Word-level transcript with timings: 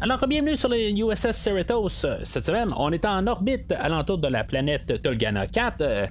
Alors, 0.00 0.24
bienvenue 0.28 0.56
sur 0.56 0.68
le 0.68 0.76
USS 0.76 1.32
Cerritos. 1.32 2.06
Cette 2.22 2.46
semaine, 2.46 2.72
on 2.76 2.92
est 2.92 3.04
en 3.04 3.26
orbite 3.26 3.72
alentour 3.72 4.18
de 4.18 4.28
la 4.28 4.44
planète 4.44 5.02
Tolgana 5.02 5.48
4 5.48 5.80
euh, 5.80 6.06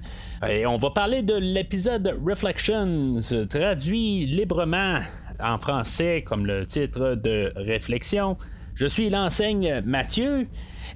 et 0.45 0.65
on 0.65 0.75
va 0.75 0.89
parler 0.89 1.21
de 1.21 1.36
l'épisode 1.36 2.13
Reflections, 2.21 3.21
traduit 3.50 4.25
librement 4.25 5.00
en 5.39 5.57
français 5.57 6.21
comme 6.27 6.46
le 6.46 6.65
titre 6.65 7.15
de 7.15 7.54
Réflexion. 7.55 8.36
Je 8.75 8.87
suis 8.87 9.10
l'enseigne 9.10 9.82
Mathieu. 9.86 10.47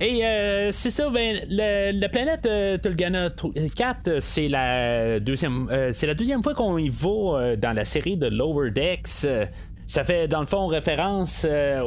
Et 0.02 0.26
euh, 0.26 0.74
c'est 0.74 0.90
ça, 0.90 1.10
ben, 1.10 1.40
la 1.50 2.10
planète 2.10 2.46
euh, 2.46 2.78
Tulgana 2.78 3.30
4, 3.30 4.20
c'est 4.20 4.50
la 4.50 5.22
deuxième, 5.22 5.70
c'est 5.94 6.08
la 6.08 6.14
deuxième 6.14 6.44
fois 6.44 6.54
qu'on 6.56 6.78
y 6.78 6.90
va 6.90 7.56
dans 7.56 7.74
la 7.74 7.86
série 7.86 8.18
de 8.18 8.28
Lower 8.28 8.70
Decks. 8.72 9.26
Ça 9.92 10.06
fait 10.06 10.30
dans 10.30 10.40
le 10.40 10.46
fond 10.46 10.68
référence 10.68 11.46
euh, 11.46 11.82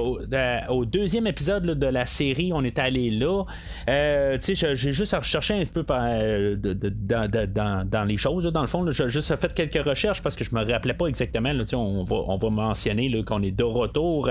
au, 0.68 0.84
deuxième 0.84 1.26
épisode 1.26 1.64
de 1.64 1.86
la 1.86 2.04
série. 2.04 2.52
On 2.52 2.62
est 2.62 2.78
allé 2.78 3.10
là. 3.10 3.44
Euh, 3.88 4.36
j'ai 4.38 4.92
juste 4.92 5.14
recherché 5.14 5.54
un 5.54 5.64
peu 5.64 5.86
euh, 5.90 6.54
dans, 6.54 8.04
les 8.06 8.18
choses. 8.18 8.44
dans 8.44 8.60
le 8.60 8.66
fond, 8.66 8.84
j'ai 8.90 9.08
juste 9.08 9.34
fait 9.36 9.54
quelques 9.54 9.82
recherches 9.82 10.20
parce 10.20 10.36
que 10.36 10.44
je 10.44 10.54
me 10.54 10.70
rappelais 10.70 10.92
pas 10.92 11.06
exactement. 11.06 11.50
on, 11.72 12.02
va, 12.02 12.16
on 12.28 12.36
va 12.36 12.50
mentionner 12.50 13.24
qu'on 13.24 13.42
est 13.42 13.52
de 13.52 13.64
retour 13.64 14.28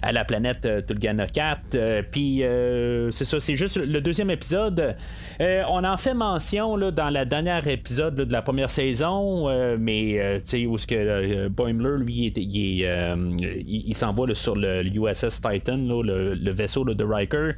à 0.00 0.12
la 0.12 0.24
planète 0.24 0.86
Tulgana 0.86 1.26
4. 1.26 2.02
Puis 2.12 2.44
c'est 3.10 3.24
ça, 3.24 3.40
c'est 3.40 3.56
juste 3.56 3.78
le 3.78 4.00
deuxième 4.00 4.30
épisode. 4.30 4.94
on 5.40 5.82
en 5.82 5.96
fait 5.96 6.14
mention 6.14 6.78
dans 6.92 7.10
la 7.10 7.24
dernière 7.24 7.66
épisode 7.66 8.14
de 8.14 8.32
la 8.32 8.42
première 8.42 8.70
saison, 8.70 9.48
mais 9.76 10.40
tu 10.44 10.50
sais, 10.50 10.66
où 10.66 10.78
ce 10.78 10.86
que 10.86 11.48
Boimler, 11.48 11.98
lui, 11.98 12.32
il 12.36 12.82
est 12.84 13.07
il, 13.16 13.96
s'en 13.96 14.12
va 14.12 14.34
sur 14.34 14.56
le, 14.56 14.82
USS 14.84 15.40
Titan, 15.40 15.76
le, 15.76 16.50
vaisseau 16.50 16.84
de 16.84 17.04
Riker. 17.04 17.52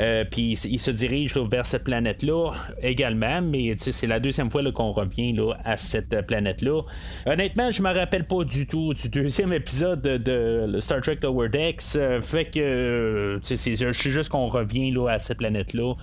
Euh, 0.00 0.24
puis 0.30 0.52
il, 0.52 0.78
se 0.78 0.90
dirige 0.90 1.36
vers 1.36 1.66
cette 1.66 1.84
planète-là 1.84 2.52
également, 2.82 3.40
mais 3.42 3.74
c'est 3.78 4.06
la 4.06 4.20
deuxième 4.20 4.50
fois 4.50 4.62
qu'on 4.72 4.92
revient 4.92 5.36
à 5.64 5.76
cette 5.76 6.26
planète-là. 6.26 6.82
Honnêtement, 7.26 7.70
je 7.70 7.82
me 7.82 7.92
rappelle 7.92 8.24
pas 8.24 8.44
du 8.44 8.66
tout 8.66 8.94
du 8.94 9.08
deuxième 9.08 9.52
épisode 9.52 10.02
de, 10.02 10.78
Star 10.80 11.00
Trek 11.00 11.18
Lower 11.22 11.48
Decks. 11.48 11.96
Euh, 11.96 12.20
fait 12.20 12.46
que 12.46 13.38
c'est 13.42 13.76
juste 13.94 14.28
qu'on 14.28 14.48
revient 14.48 14.90
là, 14.90 15.08
à 15.08 15.18
cette 15.18 15.38
planète-là 15.38 15.94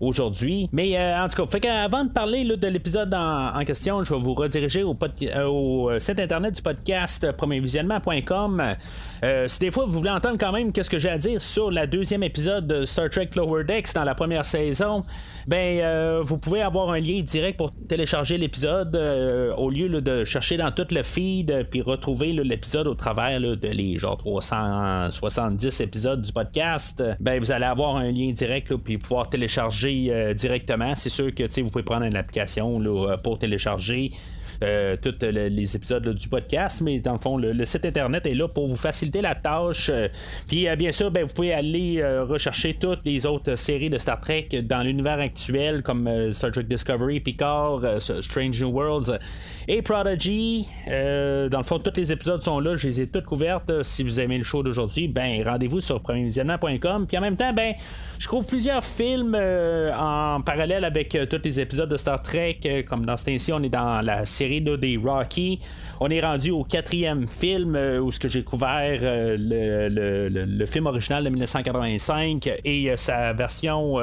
aujourd'hui. 0.00 0.68
Mais 0.72 0.98
en 0.98 1.28
tout 1.28 1.42
cas, 1.42 1.50
fait 1.50 1.66
avant 1.66 2.04
de 2.04 2.10
parler 2.10 2.44
de 2.44 2.68
l'épisode 2.68 3.12
en, 3.14 3.64
question, 3.64 4.04
je 4.04 4.14
vais 4.14 4.20
vous 4.20 4.34
rediriger 4.34 4.82
au, 4.82 5.90
site 5.98 6.20
internet 6.20 6.54
du 6.54 6.62
podcast 6.62 7.32
premiervisionnement.com 7.32 8.76
euh, 9.24 9.48
si 9.48 9.58
des 9.58 9.70
fois 9.70 9.84
vous 9.86 9.98
voulez 9.98 10.10
entendre 10.10 10.36
quand 10.38 10.52
même 10.52 10.72
qu'est-ce 10.72 10.90
que 10.90 10.98
j'ai 10.98 11.08
à 11.08 11.18
dire 11.18 11.40
sur 11.40 11.70
la 11.70 11.86
deuxième 11.86 12.22
épisode 12.22 12.66
de 12.66 12.84
Star 12.84 13.10
Trek 13.10 13.30
Lower 13.38 13.64
Decks 13.64 13.94
dans 13.94 14.04
la 14.04 14.14
première 14.14 14.44
saison, 14.44 15.04
ben 15.46 15.80
euh, 15.80 16.20
vous 16.22 16.38
pouvez 16.38 16.60
avoir 16.60 16.90
un 16.90 16.98
lien 16.98 17.22
direct 17.22 17.56
pour 17.56 17.72
télécharger 17.88 18.36
l'épisode 18.36 18.94
euh, 18.96 19.54
au 19.54 19.70
lieu 19.70 19.88
de 20.00 20.24
chercher 20.24 20.56
dans 20.56 20.72
tout 20.72 20.86
le 20.90 21.02
feed 21.02 21.68
puis 21.70 21.80
retrouver 21.80 22.32
l'épisode 22.32 22.88
au 22.88 22.94
travers 22.94 23.40
de 23.40 23.68
les 23.68 23.98
genre 23.98 24.16
370 24.18 25.80
épisodes 25.80 26.22
du 26.22 26.32
podcast. 26.32 27.02
Ben 27.20 27.38
vous 27.38 27.52
allez 27.52 27.66
avoir 27.66 27.96
un 27.96 28.10
lien 28.10 28.32
direct 28.32 28.74
puis 28.76 28.98
pouvoir 28.98 29.30
télécharger 29.30 30.34
directement. 30.34 30.94
C'est 30.96 31.08
sûr 31.08 31.34
que 31.34 31.60
vous 31.60 31.70
pouvez 31.70 31.84
prendre 31.84 32.04
une 32.04 32.16
application 32.16 32.82
pour 33.22 33.38
télécharger. 33.38 34.10
Euh, 34.64 34.96
tous 35.00 35.14
les 35.24 35.76
épisodes 35.76 36.08
du 36.08 36.28
podcast, 36.28 36.80
mais 36.80 36.98
dans 36.98 37.12
le 37.12 37.18
fond, 37.18 37.36
le, 37.36 37.64
site 37.64 37.86
internet 37.86 38.26
est 38.26 38.34
là 38.34 38.48
pour 38.48 38.66
vous 38.66 38.74
faciliter 38.74 39.20
la 39.20 39.36
tâche. 39.36 39.88
Euh, 39.88 40.08
puis 40.48 40.68
euh, 40.68 40.74
bien 40.74 40.90
sûr, 40.90 41.12
ben, 41.12 41.24
vous 41.24 41.32
pouvez 41.32 41.52
aller 41.52 42.02
rechercher 42.22 42.74
toutes 42.74 43.04
les 43.04 43.24
autres 43.24 43.54
séries 43.54 43.90
de 43.90 43.98
Star 43.98 44.20
Trek 44.20 44.48
dans 44.64 44.82
l'univers 44.82 45.20
actuel, 45.20 45.82
comme 45.82 46.32
Star 46.32 46.50
Trek 46.50 46.64
Discovery, 46.64 47.20
Picard, 47.20 47.82
Strange 48.00 48.60
New 48.60 48.70
Worlds 48.70 49.18
et 49.68 49.82
Prodigy. 49.82 50.66
dans 50.86 51.58
le 51.58 51.64
fond, 51.64 51.78
tous 51.78 51.96
les 51.96 52.10
épisodes 52.12 52.42
sont 52.42 52.58
là, 52.58 52.74
je 52.74 52.88
les 52.88 53.00
ai 53.00 53.06
toutes 53.06 53.26
couvertes. 53.26 53.82
Si 53.84 54.02
vous 54.02 54.18
aimez 54.18 54.38
le 54.38 54.44
show 54.44 54.62
d'aujourd'hui, 54.62 55.08
ben 55.08 55.42
rendez-vous 55.46 55.80
sur 55.80 56.00
premiervisionnement.com. 56.00 57.06
Puis 57.06 57.18
en 57.18 57.20
même 57.20 57.36
temps, 57.36 57.52
ben 57.52 57.74
je 58.18 58.26
trouve 58.26 58.46
plusieurs 58.46 58.84
films 58.84 59.36
en 59.36 60.40
parallèle 60.40 60.84
avec 60.84 61.16
tous 61.30 61.40
les 61.44 61.60
épisodes 61.60 61.88
de 61.88 61.96
Star 61.96 62.22
Trek, 62.22 62.84
comme 62.88 63.04
dans 63.06 63.16
ce 63.16 63.26
temps-ci, 63.26 63.52
on 63.52 63.62
est 63.62 63.68
dans 63.68 64.00
la 64.00 64.26
série 64.26 64.47
des 64.48 64.96
Rocky. 64.96 65.60
On 66.00 66.08
est 66.10 66.20
rendu 66.20 66.50
au 66.50 66.64
quatrième 66.64 67.26
film 67.26 67.74
euh, 67.74 67.98
où 67.98 68.12
ce 68.12 68.20
que 68.20 68.28
j'ai 68.28 68.44
couvert 68.44 69.00
euh, 69.02 69.36
le, 69.38 70.66
film 70.66 70.86
original 70.86 71.24
de 71.24 71.28
1985 71.30 72.48
et 72.64 72.90
euh, 72.90 72.96
sa 72.96 73.32
version 73.32 73.96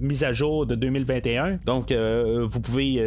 mise 0.00 0.24
à 0.24 0.32
jour 0.32 0.66
de 0.66 0.74
2021. 0.74 1.58
Donc, 1.64 1.92
vous 1.92 2.60
pouvez 2.60 3.02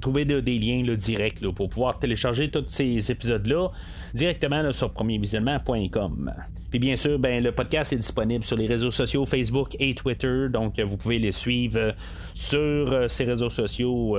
trouver 0.00 0.24
des 0.24 0.58
liens 0.58 0.94
directs 0.94 1.48
pour 1.50 1.68
pouvoir 1.68 1.98
télécharger 1.98 2.50
tous 2.50 2.64
ces 2.66 3.10
épisodes-là 3.10 3.70
directement 4.14 4.72
sur 4.72 4.92
premiervisionnement.com. 4.92 6.32
Puis 6.70 6.78
bien 6.78 6.96
sûr, 6.98 7.18
ben, 7.18 7.42
le 7.42 7.52
podcast 7.52 7.94
est 7.94 7.96
disponible 7.96 8.44
sur 8.44 8.56
les 8.56 8.66
réseaux 8.66 8.90
sociaux 8.90 9.24
Facebook 9.24 9.74
et 9.78 9.94
Twitter, 9.94 10.48
donc 10.50 10.78
vous 10.78 10.98
pouvez 10.98 11.18
les 11.18 11.32
suivre 11.32 11.94
sur 12.34 13.08
ces 13.08 13.24
réseaux 13.24 13.48
sociaux 13.48 14.18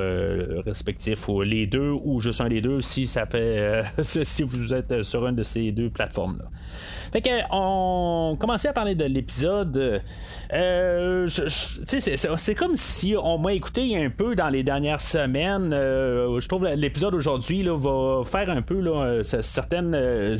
respectifs 0.65 1.27
ou 1.27 1.41
les 1.41 1.67
deux 1.67 1.91
ou 2.03 2.19
juste 2.21 2.41
un 2.41 2.49
des 2.49 2.61
deux 2.61 2.81
si 2.81 3.07
ça 3.07 3.25
fait 3.25 3.39
euh, 3.59 3.83
si 4.03 4.43
vous 4.43 4.73
êtes 4.73 5.01
sur 5.03 5.25
une 5.27 5.35
de 5.35 5.43
ces 5.43 5.71
deux 5.71 5.89
plateformes 5.89 6.39
là. 6.39 6.45
Fait 7.11 7.21
que 7.21 7.29
on 7.51 8.37
commençait 8.39 8.67
à 8.67 8.73
parler 8.73 8.93
de 8.93 9.05
l'épisode. 9.05 10.01
Euh, 10.53 11.27
c'est 11.27 12.55
comme 12.55 12.75
si 12.75 13.15
on 13.17 13.39
m'a 13.39 13.53
écouté 13.53 13.97
un 13.97 14.11
peu 14.11 14.35
dans 14.35 14.49
les 14.49 14.61
dernières 14.61 15.01
semaines. 15.01 15.73
Euh, 15.73 16.39
je 16.39 16.47
trouve 16.47 16.67
l'épisode 16.67 17.15
aujourd'hui 17.15 17.65
va 17.67 18.21
faire 18.23 18.51
un 18.51 18.61
peu 18.61 18.79
là, 18.79 19.21
certaines 19.23 19.78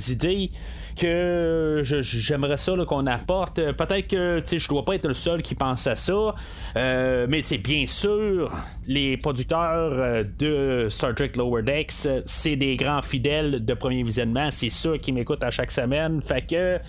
idées 0.10 0.52
que 1.00 1.82
j'aimerais 1.84 2.58
ça 2.58 2.74
qu'on 2.88 3.08
apporte. 3.08 3.56
Peut-être 3.56 4.08
que 4.08 4.42
je 4.46 4.68
dois 4.68 4.84
pas 4.84 4.96
être 4.96 5.08
le 5.08 5.14
seul 5.14 5.42
qui 5.42 5.56
pense 5.56 5.88
à 5.88 5.96
ça, 5.96 6.36
euh, 6.76 7.26
mais 7.30 7.42
c'est 7.44 7.58
bien 7.58 7.88
sûr, 7.88 8.52
les 8.88 9.18
producteurs 9.18 9.94
euh, 9.94 10.24
de 10.38 10.88
Star 10.90 11.16
Trek 11.16 11.32
Lower 11.36 11.64
Decks, 11.64 12.08
c'est 12.26 12.56
des 12.56 12.76
grands 12.76 13.02
fidèles 13.02 13.64
de 13.64 13.74
premier 13.74 14.04
visionnement. 14.04 14.50
C'est 14.52 14.70
ceux 14.70 14.98
qui 14.98 15.12
m'écoutent 15.12 15.44
à 15.44 15.52
chaque 15.52 15.72
semaine. 15.72 16.22
Fait 16.22 16.46
que 16.46 16.80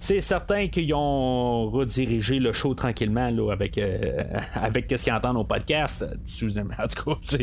c'est 0.00 0.20
certain 0.20 0.68
qu'ils 0.68 0.94
ont 0.94 1.70
redirigé 1.70 2.38
le 2.38 2.52
show 2.52 2.74
tranquillement 2.74 3.30
là, 3.30 3.52
avec, 3.52 3.78
euh, 3.78 4.22
ce 4.96 5.04
qu'ils 5.04 5.12
entendent 5.12 5.38
au 5.38 5.44
podcast. 5.44 6.04
En 6.04 6.86
tout 6.86 7.04
cas, 7.04 7.36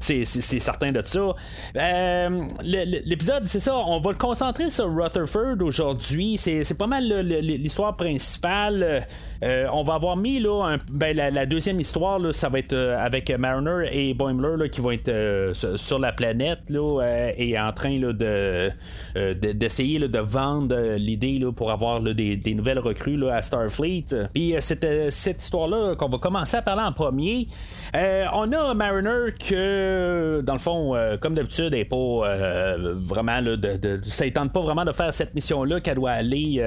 c'est, 0.00 0.24
certain 0.24 0.92
de 0.92 1.02
ça. 1.02 1.34
Euh, 1.76 2.40
l'épisode, 2.62 3.44
c'est 3.44 3.60
ça, 3.60 3.76
on 3.76 4.00
va 4.00 4.12
le 4.12 4.18
concentrer 4.18 4.70
sur 4.70 4.92
Rutherford 4.94 5.60
aujourd'hui. 5.60 6.36
C'est, 6.38 6.76
pas 6.76 6.86
mal 6.86 7.04
l'histoire 7.04 7.96
principale. 7.96 9.06
Euh, 9.42 9.66
on 9.72 9.82
va 9.82 9.94
avoir 9.94 10.16
mis 10.16 10.40
là, 10.40 10.76
ben, 10.90 11.16
la, 11.16 11.46
deuxième 11.46 11.80
histoire, 11.80 12.20
ça 12.34 12.48
va 12.48 12.58
être 12.58 12.74
avec 12.74 13.30
Mariner 13.30 13.88
et 13.92 14.14
Boimler 14.14 14.68
qui 14.70 14.80
vont 14.80 14.90
être 14.90 15.52
sur 15.76 15.98
la 15.98 16.12
planète 16.12 16.60
là, 16.68 17.00
et 17.36 17.58
en 17.58 17.72
train 17.72 17.98
de, 17.98 18.70
d'essayer 19.14 19.98
de 20.00 20.18
vendre 20.18 20.96
l'idée 20.96 21.40
pour 21.54 21.70
avoir 21.70 21.75
des, 22.14 22.54
nouvelles 22.54 22.78
recrues 22.78 23.28
à 23.28 23.42
Starfleet. 23.42 24.04
Puis 24.32 24.54
euh, 24.54 24.60
c'était 24.60 25.10
cette 25.10 25.42
histoire-là 25.42 25.94
qu'on 25.96 26.08
va 26.08 26.18
commencer 26.18 26.56
à 26.56 26.62
parler 26.62 26.82
en 26.82 26.92
premier. 26.92 27.48
Euh, 27.94 28.24
on 28.32 28.50
a 28.52 28.74
Mariner 28.74 29.32
que, 29.38 30.40
dans 30.44 30.54
le 30.54 30.58
fond, 30.58 30.94
euh, 30.94 31.16
comme 31.16 31.34
d'habitude, 31.34 31.72
n'est 31.72 31.84
pas 31.84 32.76
vraiment 32.76 33.42
de, 33.42 34.00
ça 34.04 34.28
tente 34.30 34.52
pas 34.52 34.60
vraiment 34.60 34.84
de 34.84 34.92
faire 34.92 35.12
cette 35.14 35.34
mission-là 35.34 35.80
qu'elle 35.80 35.96
doit 35.96 36.12
aller, 36.12 36.62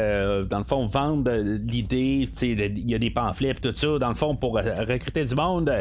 dans 0.49 0.59
le 0.59 0.63
fond, 0.63 0.85
vendre 0.85 1.31
l'idée. 1.31 2.29
Il 2.41 2.89
y 2.89 2.95
a 2.95 2.97
des 2.97 3.09
pamphlets 3.09 3.51
et 3.51 3.55
tout 3.55 3.73
ça, 3.75 3.99
dans 3.99 4.09
le 4.09 4.15
fond, 4.15 4.35
pour 4.35 4.53
recruter 4.55 5.25
du 5.25 5.35
monde. 5.35 5.71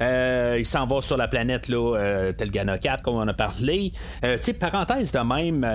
Il 0.00 0.66
s'en 0.66 0.86
va 0.86 1.02
sur 1.02 1.16
la 1.16 1.28
planète 1.28 1.68
là, 1.68 1.96
là, 1.96 2.32
Telgana 2.32 2.78
4, 2.78 3.02
comme 3.02 3.16
on 3.16 3.28
a 3.28 3.34
parlé. 3.34 3.92
tu 4.22 4.28
sais, 4.40 4.52
parenthèse 4.52 5.12
de 5.12 5.18
même, 5.18 5.66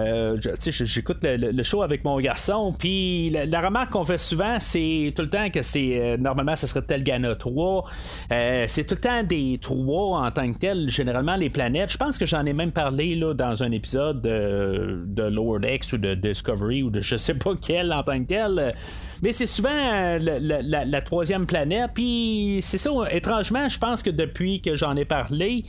j'écoute 0.60 1.20
le, 1.24 1.64
show 1.64 1.82
avec 1.82 2.04
mon 2.04 2.20
garçon, 2.20 2.74
puis 2.78 3.30
la, 3.30 3.62
remarque 3.62 3.92
qu'on 3.92 4.06
fait 4.06 4.18
souvent, 4.18 4.58
c'est 4.60 5.14
tout 5.16 5.24
le 5.24 5.30
temps 5.30 5.50
que 5.50 5.62
c'est, 5.62 6.18
normalement, 6.20 6.56
ce 6.56 6.68
serait 6.68 6.82
Telgana 6.82 7.36
3. 7.36 7.86
c'est 8.30 8.86
tout 8.88 8.96
le 8.96 9.02
temps 9.02 9.24
des 9.24 9.60
3 9.62 10.20
en 10.20 10.32
tant 10.32 10.52
que 10.52 10.58
tel, 10.58 10.90
généralement 10.90 11.36
les 11.36 11.50
planètes. 11.50 11.92
Je 11.92 11.98
pense 11.98 12.18
que 12.18 12.26
j'en 12.26 12.46
ai 12.46 12.54
même 12.54 12.72
parlé 12.72 13.16
là, 13.16 13.34
dans 13.34 13.64
un 13.64 13.72
épisode 13.72 14.22
de, 14.22 15.24
Lord 15.30 15.62
X 15.64 15.94
ou 15.94 15.98
de 15.98 16.16
Discovery 16.16 16.84
ou 16.84 16.90
de 16.90 17.02
je 17.02 17.18
sais 17.18 17.34
pas 17.34 17.54
quel 17.60 17.92
en 17.94 18.04
tant 18.04 18.20
que 18.20 18.28
tel. 18.28 18.74
Mais 19.22 19.32
c'est 19.32 19.48
souvent 19.48 19.70
euh, 19.72 20.20
la, 20.20 21.02
troisième 21.02 21.46
planète. 21.46 21.92
Puis 21.94 22.60
c'est 22.62 22.78
ça, 22.78 22.92
étrangement, 23.12 23.68
je 23.70 23.80
pense 23.80 24.04
que 24.04 24.10
depuis 24.16 24.62
que 24.62 24.76
j'en 24.76 24.96
ai 24.96 25.06
parlé, 25.06 25.64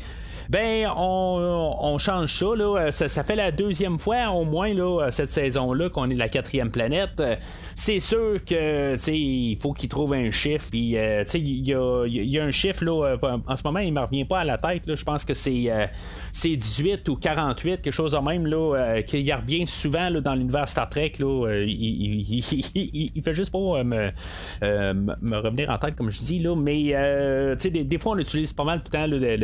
ben 0.49 0.89
on, 0.97 1.97
change 1.99 2.39
ça, 2.39 2.47
là. 2.55 2.91
ça, 2.91 3.25
fait 3.25 3.37
la 3.37 3.51
deuxième 3.51 3.99
fois 3.99 4.31
au 4.31 4.45
moins 4.45 4.73
là, 4.75 5.11
cette 5.11 5.33
saison-là 5.33 5.89
qu'on 5.89 6.11
est 6.11 6.15
la 6.15 6.29
quatrième 6.29 6.71
planète. 6.71 7.23
C'est 7.75 8.01
sûr 8.01 8.45
que 8.45 8.97
il 9.11 9.59
faut 9.59 9.73
qu'il 9.73 9.89
trouve 9.89 10.15
un 10.15 10.31
chiffre. 10.31 10.67
Puis 10.71 10.97
euh, 10.97 11.25
il 11.35 11.67
y 11.67 12.39
a, 12.39 12.45
un 12.45 12.51
chiffre 12.51 12.85
là, 12.85 13.17
en 13.47 13.57
ce 13.57 13.63
moment, 13.65 13.81
il 13.81 13.93
ne 13.93 14.01
me 14.01 14.05
revient 14.05 14.25
pas 14.25 14.41
à 14.41 14.45
la 14.45 14.59
tête. 14.59 14.95
Je 14.95 15.05
pense 15.05 15.25
que 15.25 15.35
c'est, 15.35 15.65
euh, 15.69 15.87
c'est 16.33 16.57
18 16.57 17.09
ou 17.09 17.17
48, 17.17 17.83
quelque 17.83 17.93
chose 17.93 18.13
de 18.13 18.19
même 18.19 18.47
là, 18.47 18.75
euh, 18.77 19.03
qu'il 19.03 19.33
revient 19.33 19.67
souvent 19.67 20.09
là, 20.09 20.21
dans 20.21 20.35
l'univers 20.35 20.69
Star 20.69 20.89
Trek. 20.89 21.13
Là, 21.19 21.63
il, 21.67 23.23
fait 23.25 23.35
juste 23.35 23.51
pas 23.51 23.83
me, 23.83 24.11
me, 24.63 25.37
revenir 25.37 25.71
en 25.71 25.79
tête, 25.79 25.97
comme 25.97 26.11
je 26.11 26.21
dis. 26.21 26.39
Là, 26.39 26.55
mais 26.55 27.55
des, 27.57 27.85
des 27.85 27.99
fois, 27.99 28.13
on 28.13 28.19
utilise 28.19 28.53
pas 28.53 28.65
mal 28.65 28.81
tout 28.81 28.91
le 28.93 28.99
temps 28.99 29.07
les 29.07 29.37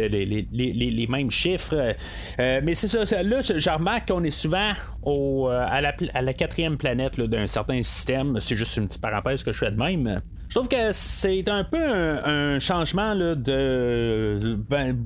les 0.53 0.91
mêmes 1.07 1.31
chiffres. 1.31 1.95
Euh, 2.39 2.61
mais 2.63 2.75
c'est 2.75 2.89
ça, 2.89 3.23
là, 3.23 3.41
je, 3.41 3.71
remarque 3.71 4.09
qu'on 4.09 4.25
est 4.25 4.31
souvent 4.31 4.73
euh, 5.07 5.67
à, 5.67 5.81
la, 5.81 6.33
quatrième 6.33 6.77
planète 6.77 7.21
d'un 7.21 7.47
certain 7.47 7.83
système. 7.83 8.39
C'est 8.41 8.57
juste 8.57 8.77
une 8.77 8.87
petite 8.87 9.03
parenthèse 9.03 9.43
que 9.43 9.53
je 9.53 9.59
fais 9.59 9.71
de 9.71 9.77
même. 9.77 10.23
Je 10.49 10.55
trouve 10.55 10.69
que 10.69 10.93
c'est 10.93 11.49
un 11.49 11.65
peu 11.65 11.83
un, 11.83 12.59
changement 12.59 13.15
de 13.17 14.57
ben, 14.69 14.97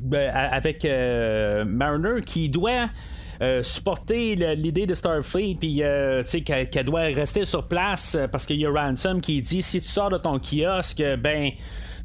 ben, 0.00 0.30
avec 0.34 0.84
euh, 0.84 1.64
Mariner 1.64 2.22
qui 2.24 2.48
doit 2.48 2.86
supporter 3.62 4.34
l'idée 4.56 4.86
de 4.86 4.94
Starfleet, 4.94 5.56
puis 5.60 5.82
qu'elle 6.42 6.84
doit 6.84 7.02
rester 7.02 7.44
sur 7.44 7.68
place 7.68 8.16
parce 8.32 8.46
qu'il 8.46 8.56
y 8.56 8.64
a 8.64 8.70
Ransom 8.70 9.20
qui 9.20 9.42
dit 9.42 9.62
si 9.62 9.82
tu 9.82 9.88
sors 9.88 10.08
de 10.08 10.16
ton 10.16 10.38
kiosque, 10.38 11.02
ben 11.18 11.50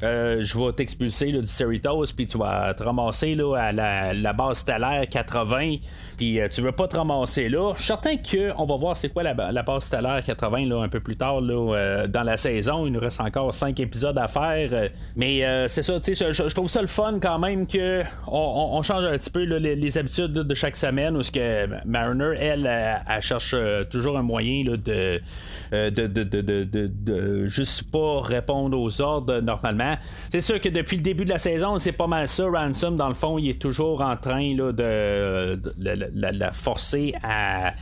euh, 0.02 0.38
je 0.40 0.58
vais 0.58 0.72
t'expulser 0.72 1.30
du 1.30 1.46
Cerritos, 1.46 2.06
puis 2.16 2.26
tu 2.26 2.36
vas 2.36 2.74
te 2.74 2.82
ramasser 2.82 3.34
là, 3.36 3.54
à 3.56 3.72
la, 3.72 4.32
base 4.32 4.58
stellaire 4.58 5.08
80, 5.08 5.76
puis 6.16 6.40
euh, 6.40 6.48
tu 6.48 6.60
veux 6.60 6.72
pas 6.72 6.88
te 6.88 6.96
ramasser 6.96 7.48
là. 7.48 7.72
Je 7.74 7.78
suis 7.78 7.86
certain 7.86 8.16
qu'on 8.16 8.64
va 8.64 8.76
voir 8.76 8.96
c'est 8.96 9.10
quoi 9.10 9.22
la, 9.22 9.62
base 9.62 9.84
stellaire 9.84 10.20
80 10.24 10.66
là, 10.66 10.82
un 10.82 10.88
peu 10.88 11.00
plus 11.00 11.16
tard 11.16 11.40
là, 11.40 11.74
euh, 11.74 12.06
dans 12.08 12.24
la 12.24 12.36
saison. 12.36 12.86
Il 12.86 12.92
nous 12.92 13.00
reste 13.00 13.20
encore 13.20 13.54
5 13.54 13.78
épisodes 13.78 14.18
à 14.18 14.26
faire, 14.26 14.90
mais 15.14 15.68
c'est 15.68 15.82
ça, 15.82 16.00
je, 16.04 16.32
je, 16.32 16.54
trouve 16.54 16.68
ça 16.68 16.80
le 16.80 16.88
fun 16.88 17.18
quand 17.20 17.38
même 17.38 17.66
que 17.66 18.02
on, 18.26 18.82
change 18.82 19.04
un 19.04 19.16
petit 19.18 19.30
peu 19.30 19.42
les, 19.44 19.98
habitudes 19.98 20.32
de 20.32 20.54
chaque 20.54 20.76
semaine, 20.76 21.16
où 21.16 21.22
ce 21.22 21.30
que 21.30 21.68
Mariner, 21.84 22.34
elle, 22.38 22.66
elle, 22.66 23.22
cherche 23.22 23.54
toujours 23.90 24.18
un 24.18 24.22
moyen 24.22 24.64
de, 24.64 24.76
de, 24.76 25.90
de, 25.90 26.06
de, 26.06 26.62
de, 26.62 27.46
juste 27.46 27.90
pas 27.90 28.20
répondre 28.20 28.78
aux 28.78 29.00
ordres 29.00 29.40
normalement. 29.40 29.91
C'est 30.30 30.40
sûr 30.40 30.60
que 30.60 30.68
depuis 30.68 30.96
le 30.96 31.02
début 31.02 31.24
de 31.24 31.30
la 31.30 31.38
saison, 31.38 31.78
c'est 31.78 31.92
pas 31.92 32.06
mal 32.06 32.28
ça. 32.28 32.44
Ransom, 32.46 32.96
dans 32.96 33.08
le 33.08 33.14
fond, 33.14 33.38
il 33.38 33.50
est 33.50 33.60
toujours 33.60 34.00
en 34.00 34.16
train 34.16 34.54
de, 34.54 35.58
la 35.78 36.52
forcer 36.52 37.14
à 37.22 37.72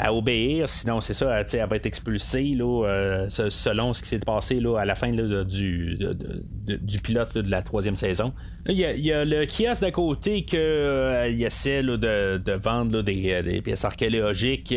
à 0.00 0.14
obéir, 0.14 0.66
sinon 0.68 1.02
c'est 1.02 1.12
ça, 1.12 1.40
elle 1.40 1.68
va 1.68 1.76
être 1.76 1.86
expulsée 1.86 2.54
là, 2.56 2.86
euh, 2.86 3.26
selon 3.28 3.92
ce 3.92 4.02
qui 4.02 4.08
s'est 4.08 4.18
passé 4.18 4.58
là, 4.58 4.78
à 4.78 4.84
la 4.86 4.94
fin 4.94 5.10
du, 5.10 5.98
du 6.66 6.98
pilote 7.00 7.36
de 7.36 7.50
la 7.50 7.62
troisième 7.62 7.96
saison. 7.96 8.32
Il 8.66 8.76
y, 8.76 9.12
a 9.12 9.24
le 9.24 9.46
kiosque 9.46 9.80
d'à 9.80 9.90
côté 9.90 10.42
qu'il 10.42 10.58
euh, 10.58 11.24
essaie 11.26 11.82
de, 11.82 12.52
vendre 12.52 12.98
euh, 12.98 13.42
des, 13.42 13.62
pièces 13.62 13.84
archéologiques 13.86 14.74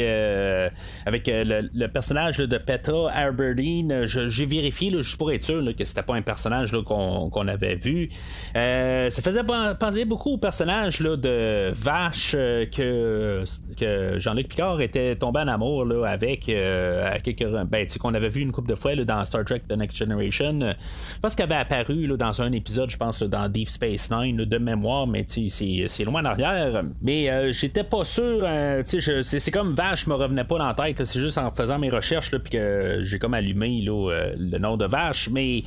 avec 1.05 1.27
le, 1.27 1.87
personnage 1.87 2.37
de 2.37 2.57
Petra 2.57 3.11
Aberdeen. 3.11 4.05
J'ai 4.05 4.45
vérifié 4.45 4.89
juste 4.89 5.17
pour 5.17 5.31
être 5.31 5.43
sûr 5.43 5.63
que 5.77 5.83
c'était 5.83 6.01
pas 6.01 6.15
un 6.15 6.21
personnage 6.21 6.75
qu'on 6.85 7.47
avait 7.47 7.75
vu. 7.75 8.09
ça 8.53 9.21
faisait 9.21 9.43
penser 9.79 10.05
beaucoup 10.05 10.33
au 10.33 10.37
personnage 10.37 10.99
de 10.99 11.71
Vache 11.71 12.31
que, 12.31 13.43
que 13.77 14.19
Jean-Luc 14.19 14.47
Picard 14.47 14.81
était 14.81 15.12
tombé 15.15 15.39
en 15.39 15.47
amour 15.47 15.85
là, 15.85 16.05
avec 16.05 16.47
euh, 16.49 17.17
quelques, 17.23 17.45
ben, 17.65 17.87
qu'on 17.99 18.13
avait 18.13 18.29
vu 18.29 18.41
une 18.41 18.51
couple 18.51 18.69
de 18.69 18.75
fois 18.75 18.95
là, 18.95 19.05
dans 19.05 19.23
Star 19.25 19.45
Trek 19.45 19.61
The 19.67 19.77
Next 19.77 19.97
Generation. 19.97 20.59
Je 20.59 21.19
pense 21.21 21.35
qu'elle 21.35 21.51
avait 21.51 21.61
apparu 21.61 22.07
là, 22.07 22.17
dans 22.17 22.41
un 22.41 22.51
épisode, 22.51 22.89
je 22.89 22.97
pense, 22.97 23.21
dans 23.23 23.49
Deep 23.49 23.69
Space 23.69 24.11
Nine 24.11 24.45
de 24.45 24.57
mémoire, 24.57 25.07
mais 25.07 25.25
c'est 25.27 26.03
loin 26.05 26.21
en 26.21 26.25
arrière. 26.25 26.83
Mais 27.01 27.29
euh, 27.29 27.51
j'étais 27.51 27.83
pas 27.83 28.03
sûr. 28.03 28.41
Euh, 28.43 28.83
c'est 28.85 29.51
comme 29.51 29.73
Vache 29.73 30.07
me 30.07 30.15
revenait 30.15 30.43
pas 30.43 30.57
dans 30.57 30.67
la 30.67 30.73
tête. 30.73 31.03
C'est 31.03 31.19
juste 31.19 31.37
en 31.37 31.51
faisant 31.51 31.79
mes 31.79 31.89
recherches 31.89 32.31
puis 32.31 32.51
que 32.51 32.99
j'ai 33.01 33.19
comme 33.19 33.33
allumé 33.33 33.81
le 33.83 34.57
nom 34.57 34.77
de 34.77 34.85
Vache, 34.85 35.29
mais 35.29 35.63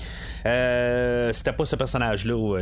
c'était 1.33 1.53
pas 1.53 1.65
ce 1.65 1.77
personnage-là 1.77 2.59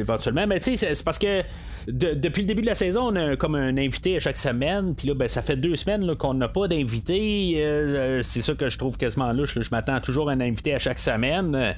éventuellement. 0.00 0.46
Mais 0.46 0.60
c'est 0.60 1.04
parce 1.04 1.18
que 1.18 1.42
depuis 1.86 2.42
le 2.42 2.48
début 2.48 2.62
de 2.62 2.66
la 2.66 2.74
saison, 2.74 3.08
on 3.12 3.16
a 3.16 3.36
comme 3.36 3.54
un 3.54 3.76
invité 3.76 4.16
à 4.16 4.20
chaque 4.20 4.36
semaine, 4.36 4.94
puis 4.94 5.08
là, 5.08 5.14
ben, 5.14 5.28
ça 5.28 5.42
fait 5.42 5.56
deux 5.56 5.76
semaines 5.76 6.13
qu'on 6.14 6.34
n'a 6.34 6.48
pas 6.48 6.68
d'invité. 6.68 7.54
Euh, 7.58 8.22
c'est 8.22 8.42
ça 8.42 8.54
que 8.54 8.68
je 8.68 8.78
trouve 8.78 8.96
quasiment 8.96 9.32
louche. 9.32 9.58
Je 9.58 9.70
m'attends 9.70 10.00
toujours 10.00 10.30
à 10.30 10.32
un 10.32 10.40
invité 10.40 10.74
à 10.74 10.78
chaque 10.78 10.98
semaine. 10.98 11.74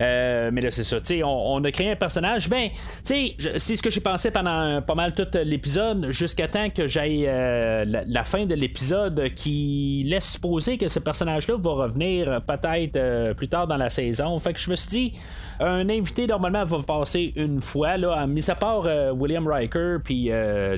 Euh, 0.00 0.50
mais 0.52 0.60
là, 0.60 0.70
c'est 0.70 0.84
ça. 0.84 0.98
On, 1.24 1.56
on, 1.56 1.64
a 1.64 1.70
créé 1.70 1.90
un 1.90 1.96
personnage. 1.96 2.48
Ben, 2.48 2.68
c'est 3.02 3.34
ce 3.38 3.82
que 3.82 3.90
j'ai 3.90 4.00
pensé 4.00 4.30
pendant 4.30 4.82
pas 4.82 4.94
mal 4.94 5.14
tout 5.14 5.26
l'épisode, 5.44 6.10
jusqu'à 6.10 6.46
temps 6.46 6.70
que 6.70 6.86
j'aille 6.86 7.26
euh, 7.26 7.84
la, 7.84 8.24
fin 8.24 8.46
de 8.46 8.54
l'épisode 8.54 9.30
qui 9.34 10.04
laisse 10.06 10.32
supposer 10.32 10.78
que 10.78 10.88
ce 10.88 10.98
personnage-là 10.98 11.56
va 11.58 11.70
revenir 11.70 12.42
peut-être 12.42 13.34
plus 13.34 13.48
tard 13.48 13.66
dans 13.66 13.76
la 13.76 13.90
saison. 13.90 14.38
Fait 14.38 14.52
que 14.52 14.60
je 14.60 14.70
me 14.70 14.76
suis 14.76 14.88
dit, 14.88 15.12
un 15.58 15.88
invité 15.88 16.26
normalement 16.26 16.64
va 16.64 16.78
passer 16.82 17.32
une 17.36 17.60
fois, 17.60 17.96
là, 17.96 18.26
mis 18.26 18.50
à 18.50 18.54
part 18.54 18.86
William 19.14 19.46
Riker 19.46 19.98
puis 20.04 20.30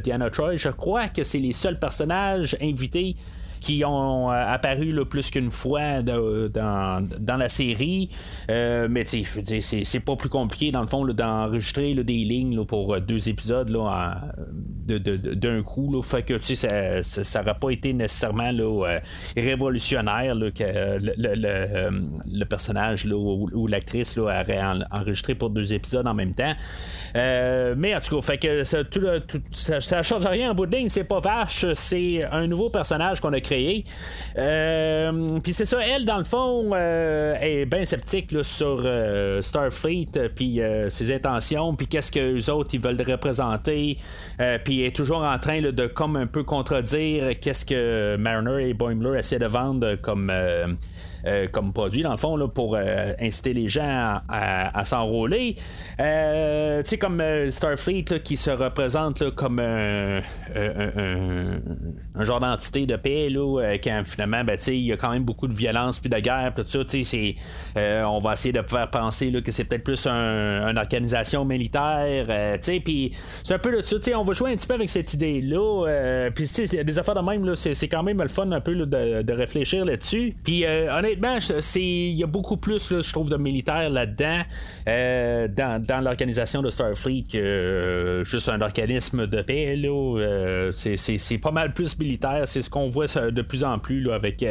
Diana 0.02 0.30
Troy, 0.30 0.56
je 0.56 0.68
crois 0.68 1.08
que 1.08 1.24
c'est 1.24 1.38
les 1.38 1.52
seuls 1.52 1.78
personnages 1.78 2.56
invités 2.60 2.91
tem 2.92 3.16
qui 3.62 3.84
ont 3.84 4.30
euh, 4.30 4.34
apparu 4.34 4.92
plus 5.06 5.30
qu'une 5.30 5.52
fois 5.52 6.02
dans, 6.02 7.38
la 7.38 7.48
série. 7.48 8.10
Euh, 8.50 8.88
mais 8.90 9.04
tu 9.04 9.22
sais, 9.22 9.24
je 9.24 9.36
veux 9.36 9.42
dire, 9.42 9.62
c'est, 9.62 10.00
pas 10.00 10.16
plus 10.16 10.28
compliqué 10.28 10.72
dans 10.72 10.80
le 10.80 10.88
fond 10.88 11.06
d'enregistrer 11.06 11.94
des 11.94 12.24
lignes 12.24 12.64
pour 12.64 12.94
euh, 12.94 13.00
deux 13.00 13.28
épisodes 13.28 13.70
d'un 14.86 15.62
coup. 15.62 16.02
Fait 16.02 16.22
que 16.22 16.34
tu 16.34 16.56
sais, 16.56 17.02
ça 17.02 17.40
n'aurait 17.40 17.58
pas 17.58 17.70
été 17.70 17.92
nécessairement 17.92 18.50
révolutionnaire 19.36 20.34
que 20.54 20.98
le, 20.98 22.44
personnage 22.44 23.06
ou, 23.06 23.66
l'actrice 23.68 24.18
aurait 24.18 24.60
enregistré 24.90 25.36
pour 25.36 25.50
deux 25.50 25.72
épisodes 25.72 26.06
en 26.06 26.14
même 26.14 26.34
temps. 26.34 26.54
mais 27.14 27.94
en 27.94 28.00
tout 28.00 28.20
cas, 28.20 28.64
ça, 28.64 28.82
tout, 28.82 29.02
change 29.80 30.26
rien 30.26 30.50
en 30.50 30.54
bout 30.54 30.66
de 30.66 30.76
ligne, 30.76 30.88
c'est 30.88 31.04
pas 31.04 31.20
vache, 31.20 31.66
c'est 31.74 32.24
un 32.32 32.48
nouveau 32.48 32.68
personnage 32.68 33.20
qu'on 33.20 33.32
a 33.32 33.40
créé 33.40 33.51
euh, 34.38 35.40
puis 35.42 35.52
c'est 35.52 35.64
ça, 35.64 35.78
elle, 35.86 36.04
dans 36.04 36.18
le 36.18 36.24
fond, 36.24 36.70
euh, 36.72 37.34
est 37.40 37.66
bien 37.66 37.84
sceptique 37.84 38.34
sur 38.42 38.82
euh, 38.84 39.42
Starfleet, 39.42 40.28
puis 40.34 40.60
ses 40.88 41.14
intentions, 41.14 41.74
puis 41.74 41.86
qu'est-ce 41.86 42.12
que 42.12 42.34
les 42.34 42.50
autres 42.50 42.70
ils 42.74 42.80
veulent 42.80 43.00
représenter. 43.02 43.96
puis 44.64 44.84
est 44.84 44.94
toujours 44.94 45.22
en 45.22 45.38
train 45.38 45.60
de 45.60 45.86
comme 45.86 46.16
un 46.16 46.26
peu 46.26 46.44
contredire 46.44 47.38
qu'est-ce 47.40 47.64
que 47.64 48.16
Mariner 48.16 48.68
et 48.68 48.74
Boimler 48.74 49.18
essaient 49.18 49.38
de 49.38 49.46
vendre 49.46 49.96
comme 49.96 50.30
euh, 51.24 51.46
comme 51.46 51.72
produit, 51.72 52.02
dans 52.02 52.10
le 52.10 52.16
fond, 52.16 52.36
là, 52.36 52.48
pour 52.48 52.74
euh, 52.74 53.12
inciter 53.20 53.52
les 53.52 53.68
gens 53.68 54.20
à, 54.28 54.84
s'enrôler. 54.84 55.54
Euh, 56.00 56.82
tu 56.82 56.90
sais, 56.90 56.98
comme 56.98 57.22
Starfleet 57.50 58.20
qui 58.24 58.36
se 58.36 58.50
représente 58.50 59.30
comme 59.34 59.60
un, 59.60 60.20
un, 60.54 62.24
genre 62.24 62.40
d'entité 62.40 62.86
de 62.86 62.96
paix, 62.96 63.28
là, 63.42 63.74
quand 63.78 64.02
finalement, 64.06 64.44
ben, 64.44 64.58
il 64.66 64.74
y 64.74 64.92
a 64.92 64.96
quand 64.96 65.10
même 65.10 65.24
beaucoup 65.24 65.48
de 65.48 65.54
violence 65.54 66.00
puis 66.00 66.10
de 66.10 66.18
guerre, 66.18 66.52
tout 66.54 66.64
ça. 66.64 66.80
c'est 66.86 67.34
on 67.76 68.20
va 68.20 68.32
essayer 68.32 68.52
de 68.52 68.62
faire 68.62 68.90
penser 68.90 69.30
là, 69.30 69.40
que 69.40 69.50
c'est 69.50 69.64
peut-être 69.64 69.84
plus 69.84 70.06
une 70.06 70.78
organisation 70.78 71.44
militaire. 71.44 72.58
puis 72.84 73.12
c'est 73.44 73.54
un 73.54 73.58
peu 73.58 73.70
là-dessus. 73.70 73.96
On 74.14 74.24
va 74.24 74.32
jouer 74.32 74.52
un 74.52 74.56
petit 74.56 74.66
peu 74.66 74.74
avec 74.74 74.90
cette 74.90 75.12
idée-là. 75.14 76.30
puis 76.34 76.48
des 76.84 76.98
affaires 76.98 77.14
de 77.14 77.20
même, 77.20 77.54
c'est 77.56 77.88
quand 77.88 78.02
même 78.02 78.20
le 78.22 78.28
fun 78.28 78.50
un 78.50 78.60
peu 78.60 78.74
de, 78.74 79.32
réfléchir 79.32 79.84
là-dessus. 79.84 80.34
Puis 80.44 80.64
honnêtement, 80.64 81.12
honnêtement, 81.12 81.38
il 81.76 82.14
y 82.14 82.22
a 82.22 82.26
beaucoup 82.26 82.56
plus, 82.56 82.88
je 82.88 83.12
trouve, 83.12 83.30
de 83.30 83.36
militaires 83.36 83.90
là-dedans, 83.90 84.42
dans, 84.86 86.04
l'organisation 86.04 86.62
de 86.62 86.70
Starfleet 86.70 87.24
que 87.30 88.22
juste 88.24 88.48
un 88.48 88.60
organisme 88.60 89.26
de 89.26 89.42
paix. 89.42 89.78
c'est, 90.72 91.38
pas 91.38 91.50
mal 91.50 91.72
plus 91.72 91.98
militaire. 91.98 92.42
C'est 92.46 92.62
ce 92.62 92.70
qu'on 92.70 92.88
voit 92.88 93.08
de 93.30 93.42
plus 93.42 93.64
en 93.64 93.78
plus 93.78 94.10
avec. 94.10 94.44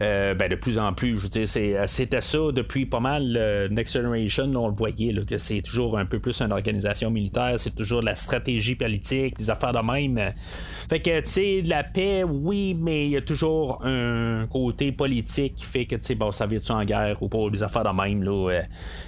ben, 0.00 0.48
de 0.48 0.54
plus 0.56 0.78
en 0.78 0.92
plus, 0.92 1.16
je 1.16 1.22
veux 1.22 1.28
dire, 1.28 1.48
c'était 1.86 2.20
ça 2.20 2.38
depuis 2.52 2.86
pas 2.86 3.00
mal 3.00 3.68
Next 3.70 3.94
Generation. 3.94 4.44
on 4.56 4.68
le 4.68 4.74
voyait, 4.74 5.14
que 5.24 5.38
c'est 5.38 5.62
toujours 5.62 5.98
un 5.98 6.04
peu 6.04 6.18
plus 6.18 6.40
une 6.40 6.52
organisation 6.52 7.10
militaire. 7.10 7.54
C'est 7.58 7.74
toujours 7.74 8.00
de 8.00 8.06
la 8.06 8.16
stratégie 8.16 8.74
politique, 8.74 9.38
des 9.38 9.50
affaires 9.50 9.72
de 9.72 9.78
même. 9.78 10.32
Fait 10.88 11.00
que, 11.00 11.20
tu 11.20 11.28
sais, 11.28 11.62
la 11.64 11.84
paix, 11.84 12.24
oui, 12.24 12.76
mais 12.78 13.06
il 13.06 13.12
y 13.12 13.16
a 13.16 13.20
toujours 13.20 13.80
un 13.84 14.46
côté 14.50 14.92
politique 14.92 15.54
qui 15.56 15.64
fait 15.64 15.84
que, 15.84 15.96
tu 15.96 16.02
sais, 16.02 16.14
bon, 16.14 16.32
ça 16.32 16.46
vient-tu 16.46 16.72
en 16.72 16.84
guerre 16.84 17.22
ou 17.22 17.28
pas, 17.28 17.48
des 17.50 17.62
affaires 17.62 17.84
de 17.84 18.02
même, 18.02 18.22
là. 18.22 18.50
Euh, 18.50 18.62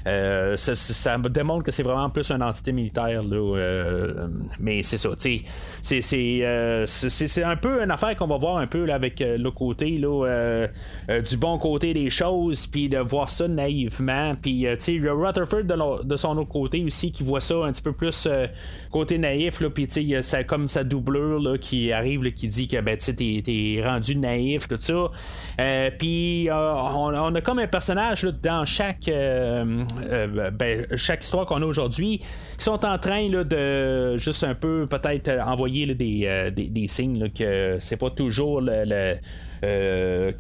euh, 0.06 0.56
ça, 0.56 1.18
me 1.18 1.28
démontre 1.28 1.64
que 1.64 1.70
c'est 1.70 1.82
vraiment 1.82 2.11
plus 2.11 2.30
une 2.30 2.42
entité 2.42 2.73
militaire, 2.73 3.23
là. 3.23 3.56
Euh, 3.56 4.28
mais 4.58 4.82
c'est 4.82 4.96
ça, 4.96 5.11
tu 5.16 5.42
sais, 5.82 6.02
c'est 6.02 7.44
un 7.44 7.56
peu 7.56 7.82
une 7.82 7.90
affaire 7.90 8.16
qu'on 8.16 8.26
va 8.26 8.37
voir 8.37 8.58
un 8.58 8.66
peu 8.66 8.84
là, 8.84 8.93
avec 8.94 9.20
le 9.20 9.50
côté, 9.50 9.98
là, 9.98 10.66
du 11.08 11.36
bon 11.36 11.58
côté 11.58 11.94
des 11.94 12.10
choses, 12.10 12.66
puis 12.66 12.88
de 12.88 12.98
voir 12.98 13.30
ça 13.30 13.48
naïvement. 13.48 14.34
Puis, 14.40 14.66
tu 14.68 14.76
sais, 14.78 14.94
il 14.94 15.04
y 15.04 15.08
a 15.08 15.12
Rutherford 15.12 15.64
de, 16.04 16.16
son 16.16 16.38
autre 16.38 16.48
côté 16.48 16.84
aussi 16.84 17.12
qui 17.12 17.22
voit 17.22 17.40
ça 17.40 17.56
un 17.64 17.72
petit 17.72 17.82
peu 17.82 17.92
plus 17.92 18.28
côté 18.90 19.18
naïf, 19.18 19.60
là, 19.60 19.70
puis, 19.70 19.86
tu 19.86 20.22
sais, 20.22 20.44
comme 20.44 20.68
sa 20.68 20.84
doublure, 20.84 21.40
là, 21.40 21.58
qui 21.58 21.92
arrive, 21.92 22.22
qui 22.32 22.48
dit 22.48 22.68
que, 22.68 22.80
ben, 22.80 22.96
tu 22.96 23.04
sais, 23.04 23.14
t'es 23.14 23.82
rendu 23.84 24.16
naïf, 24.16 24.68
tout 24.68 24.76
ça. 24.78 25.10
Euh, 25.60 25.90
puis 25.96 26.48
euh, 26.48 26.52
on, 26.54 27.34
a 27.34 27.40
comme 27.40 27.58
un 27.58 27.66
personnage 27.66 28.24
dans 28.42 28.64
chaque 28.64 29.08
euh, 29.08 29.84
ben, 30.52 30.86
chaque 30.96 31.22
histoire 31.22 31.46
qu'on 31.46 31.62
a 31.62 31.66
aujourd'hui 31.66 32.18
qui 32.18 32.64
sont 32.64 32.84
en 32.84 32.98
train 32.98 33.28
de 33.28 34.16
juste 34.16 34.44
un 34.44 34.54
peu 34.54 34.86
peut-être 34.86 35.30
envoyer 35.46 35.94
des, 35.94 36.50
des, 36.52 36.88
signes 36.88 37.30
que 37.30 37.76
c'est 37.80 37.96
pas 37.96 38.10
toujours 38.10 38.60
le 38.84 39.16
euh, 39.62 40.32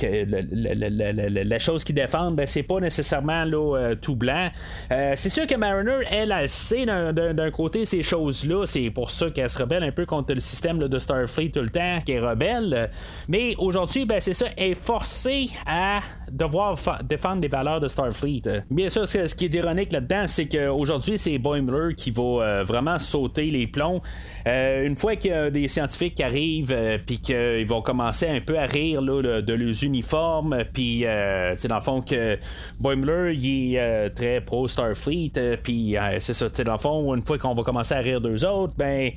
la, 1.44 1.58
chose 1.58 1.84
qu'ils 1.84 1.94
défendent, 1.94 2.36
ben, 2.36 2.46
c'est 2.46 2.62
pas 2.62 2.80
nécessairement 2.80 3.44
là, 3.44 3.76
euh, 3.76 3.94
tout 3.94 4.16
blanc. 4.16 4.48
Euh, 4.90 5.12
c'est 5.14 5.28
sûr 5.28 5.46
que 5.46 5.54
Mariner, 5.54 6.06
elle, 6.10 6.34
elle 6.36 6.48
sait 6.48 6.86
d'un 6.86 7.50
côté 7.50 7.84
ces 7.84 8.02
choses-là. 8.02 8.66
C'est 8.66 8.90
pour 8.90 9.10
ça 9.10 9.30
qu'elle 9.30 9.48
se 9.48 9.58
rebelle 9.58 9.82
un 9.82 9.92
peu 9.92 10.06
contre 10.06 10.34
le 10.34 10.40
système 10.40 10.78
de 10.78 10.98
Starfleet 10.98 11.50
tout 11.50 11.60
le 11.60 11.70
temps, 11.70 12.00
qu'elle 12.04 12.16
est 12.16 12.26
rebelle. 12.26 12.90
Mais 13.28 13.54
aujourd'hui, 13.58 14.04
ben, 14.04 14.20
c'est 14.20 14.34
ça, 14.34 14.46
elle 14.56 14.72
est 14.72 14.74
forcée 14.74 15.46
à 15.66 16.00
devoir 16.30 16.78
défendre 17.04 17.42
les 17.42 17.48
valeurs 17.48 17.80
de 17.80 17.88
Starfleet. 17.88 18.42
Bien 18.70 18.88
sûr, 18.88 19.06
ce 19.06 19.34
qui 19.34 19.46
est 19.46 19.54
ironique 19.54 19.92
là-dedans, 19.92 20.24
c'est 20.26 20.46
qu'aujourd'hui, 20.46 21.18
c'est 21.18 21.38
Boimler 21.38 21.94
qui 21.94 22.10
va 22.10 22.62
vraiment 22.62 22.98
sauter 22.98 23.46
les 23.46 23.66
plombs. 23.66 24.00
une 24.46 24.96
fois 24.96 25.16
qu'il 25.16 25.30
y 25.30 25.34
a 25.34 25.50
des 25.50 25.68
scientifiques 25.68 26.16
qui 26.16 26.22
arrivent, 26.22 26.76
puis 27.06 27.18
qu'ils 27.18 27.66
vont 27.66 27.82
commencer 27.82 28.28
un 28.28 28.40
peu 28.40 28.58
à 28.58 28.66
rire 28.66 29.00
de 29.04 29.52
leurs 29.52 29.84
uniformes, 29.84 30.64
puis 30.72 31.02
euh, 31.04 31.54
dans 31.68 31.76
le 31.76 31.80
fond 31.80 32.00
que 32.02 32.38
Boimler 32.80 33.34
il 33.34 33.74
est 33.74 33.80
euh, 33.80 34.08
très 34.08 34.40
pro 34.40 34.68
Starfleet, 34.68 35.32
euh, 35.36 35.56
puis 35.62 35.96
c'est 36.20 36.32
ça, 36.32 36.48
dans 36.48 36.72
le 36.72 36.78
fond, 36.78 37.14
une 37.14 37.22
fois 37.22 37.38
qu'on 37.38 37.54
va 37.54 37.62
commencer 37.62 37.94
à 37.94 37.98
rire 37.98 38.20
d'eux 38.20 38.44
autres, 38.44 38.74
ben 38.76 39.10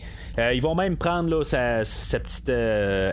ils 0.54 0.62
vont 0.62 0.76
même 0.76 0.98
prendre 0.98 1.30
là, 1.30 1.44
sa, 1.44 2.20
petite 2.20 2.52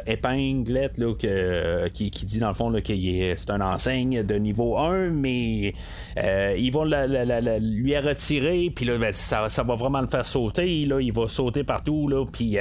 épinglette 0.06 0.98
là, 0.98 1.14
que, 1.14 1.88
qui, 1.88 2.10
dit 2.10 2.38
dans 2.38 2.48
le 2.48 2.54
fond 2.54 2.72
que 2.72 2.92
c'est 3.36 3.50
un 3.50 3.60
enseigne 3.60 4.22
de 4.22 4.34
niveau 4.34 4.76
1, 4.76 5.10
mais 5.10 5.72
ils 6.16 6.70
vont 6.70 6.84
lui 6.84 7.98
retirer, 7.98 8.70
puis 8.74 8.84
là, 8.84 8.98
ben, 8.98 9.12
ça, 9.12 9.48
va 9.62 9.74
vraiment 9.74 10.00
le 10.00 10.08
faire 10.08 10.26
sauter, 10.26 10.84
là, 10.84 11.00
il 11.00 11.12
va 11.12 11.28
sauter 11.28 11.64
partout, 11.64 12.08
là, 12.08 12.24
puis 12.30 12.56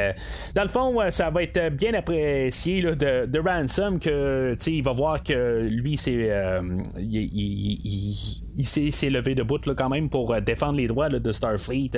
dans 0.55 0.63
le 0.63 0.69
fond, 0.69 0.99
ça 1.09 1.29
va 1.29 1.43
être 1.43 1.69
bien 1.69 1.93
apprécié 1.93 2.81
de, 2.81 3.25
de 3.25 3.39
Ransom 3.39 3.99
que 4.03 4.55
il 4.67 4.83
va 4.83 4.91
voir 4.91 5.23
que 5.23 5.61
lui 5.61 5.97
c'est 5.97 6.29
euh, 6.29 6.61
il, 6.99 8.52
s'est 8.65 9.09
levé 9.09 9.35
debout 9.35 9.59
là, 9.65 9.73
quand 9.75 9.89
même 9.89 10.09
pour 10.09 10.33
euh, 10.33 10.39
défendre 10.39 10.77
les 10.77 10.87
droits 10.87 11.09
de 11.09 11.31
Starfleet. 11.31 11.91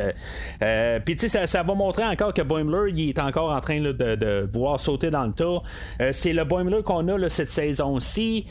Euh, 0.61 0.99
puis 1.03 1.17
ça, 1.17 1.47
ça 1.47 1.63
va 1.63 1.73
montrer 1.73 2.03
encore 2.05 2.33
que 2.33 2.41
Boimler 2.41 2.91
il 2.95 3.09
est 3.09 3.19
encore 3.19 3.51
en 3.51 3.61
train 3.61 3.79
de, 3.81 3.91
de, 3.91 4.49
vouloir 4.51 4.79
sauter 4.79 5.09
dans 5.09 5.25
le 5.25 5.33
tas. 5.33 6.11
c'est 6.11 6.33
le 6.33 6.43
Boimler 6.43 6.83
qu'on 6.83 7.07
a 7.07 7.29
cette 7.29 7.51
saison-ci. 7.51 8.45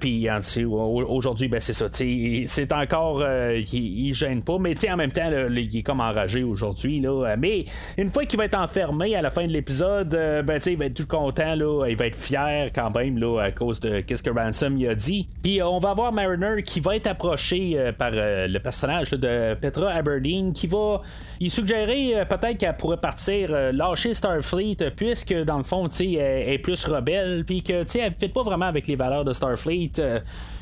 Puis 0.00 0.28
aujourd'hui, 0.30 1.48
ben, 1.48 1.60
c'est 1.60 1.72
ça. 1.72 1.86
C'est 1.90 2.72
encore. 2.72 3.24
il, 3.24 4.08
il, 4.08 4.14
gêne 4.14 4.42
pas. 4.42 4.58
Mais 4.58 4.74
en 4.90 4.96
même 4.96 5.12
temps, 5.12 5.30
il 5.50 5.76
est 5.76 5.82
comme 5.82 6.00
enragé 6.00 6.42
aujourd'hui. 6.42 7.04
Mais 7.38 7.64
une 7.98 8.10
fois 8.10 8.24
qu'il 8.24 8.38
va 8.38 8.46
être 8.46 8.58
enfermé 8.58 9.14
à 9.16 9.22
la 9.22 9.30
fin 9.30 9.46
de 9.46 9.52
l'épisode, 9.52 10.10
ben, 10.44 10.58
il 10.66 10.76
va 10.76 10.86
être 10.86 10.94
tout 10.94 11.06
content. 11.06 11.54
Là, 11.54 11.86
il 11.88 11.96
va 11.96 12.06
être 12.06 12.16
fier 12.16 12.70
quand 12.74 12.94
même 12.94 13.18
là, 13.18 13.40
à 13.40 13.52
cause 13.52 13.80
de 13.80 14.02
ce 14.08 14.22
que 14.22 14.30
Ransom 14.30 14.76
y 14.76 14.86
a 14.86 14.94
dit. 14.94 15.28
Puis 15.42 15.60
euh, 15.60 15.66
on 15.66 15.78
va 15.78 15.94
voir 15.94 16.12
Mariner 16.12 16.62
qui 16.62 16.80
va 16.80 16.96
être 16.96 17.03
approché 17.06 17.74
euh, 17.76 17.92
par 17.92 18.10
euh, 18.14 18.46
le 18.46 18.58
personnage 18.58 19.10
de 19.10 19.54
Petra 19.54 19.90
Aberdeen 19.90 20.52
qui 20.52 20.66
va 20.66 21.02
il 21.40 21.50
suggérer 21.50 22.24
peut-être 22.28 22.58
qu'elle 22.58 22.76
pourrait 22.76 23.00
partir 23.00 23.50
lâcher 23.72 24.14
Starfleet 24.14 24.76
puisque 24.96 25.34
dans 25.34 25.58
le 25.58 25.64
fond 25.64 25.88
elle 25.88 26.52
est 26.52 26.58
plus 26.58 26.84
rebelle 26.84 27.44
puis 27.44 27.62
que 27.62 27.84
elle 27.98 28.12
ne 28.12 28.18
fait 28.18 28.28
pas 28.28 28.42
vraiment 28.42 28.66
avec 28.66 28.86
les 28.86 28.96
valeurs 28.96 29.24
de 29.24 29.32
Starfleet 29.32 29.92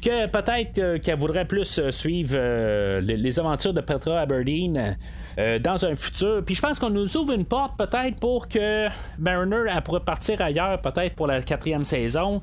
que 0.02 0.26
peut-être 0.26 0.98
qu'elle 0.98 1.18
voudrait 1.18 1.44
plus 1.44 1.90
suivre 1.90 3.00
les, 3.00 3.40
aventures 3.40 3.74
de 3.74 3.80
Petra 3.80 4.20
Aberdeen 4.20 4.96
dans 5.60 5.84
un 5.84 5.94
futur. 5.94 6.42
Puis 6.44 6.54
je 6.54 6.62
pense 6.62 6.78
qu'on 6.78 6.90
nous 6.90 7.16
ouvre 7.16 7.32
une 7.32 7.44
porte 7.44 7.76
peut-être 7.78 8.18
pour 8.18 8.48
que 8.48 8.88
Mariner 9.18 9.64
elle 9.74 9.82
pourrait 9.82 10.00
partir 10.00 10.40
ailleurs, 10.40 10.80
peut-être 10.80 11.14
pour 11.14 11.26
la 11.26 11.42
quatrième 11.42 11.84
saison. 11.84 12.42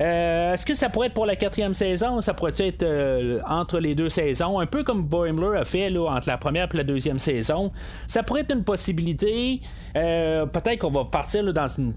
Euh, 0.00 0.54
est-ce 0.54 0.64
que 0.64 0.74
ça 0.74 0.88
pourrait 0.88 1.08
être 1.08 1.14
pour 1.14 1.26
la 1.26 1.36
quatrième 1.36 1.74
saison? 1.74 2.20
Ça 2.20 2.34
pourrait 2.34 2.52
être 2.58 2.82
euh, 2.82 3.40
entre 3.48 3.78
les 3.78 3.94
deux 3.94 4.08
saisons, 4.08 4.58
un 4.58 4.66
peu 4.66 4.82
comme 4.82 5.02
Boimler 5.02 5.58
a 5.58 5.64
fait 5.64 5.90
là, 5.90 6.10
entre 6.10 6.28
la 6.28 6.38
première 6.38 6.68
et 6.72 6.76
la 6.76 6.84
deuxième 6.84 7.18
saison. 7.18 7.72
Ça 8.06 8.22
pourrait 8.22 8.42
être 8.42 8.54
une 8.54 8.64
possibilité. 8.64 9.60
Euh, 9.96 10.46
peut-être 10.46 10.80
qu'on 10.80 10.90
va 10.90 11.04
partir 11.04 11.52
dans 11.52 11.68
une, 11.68 11.92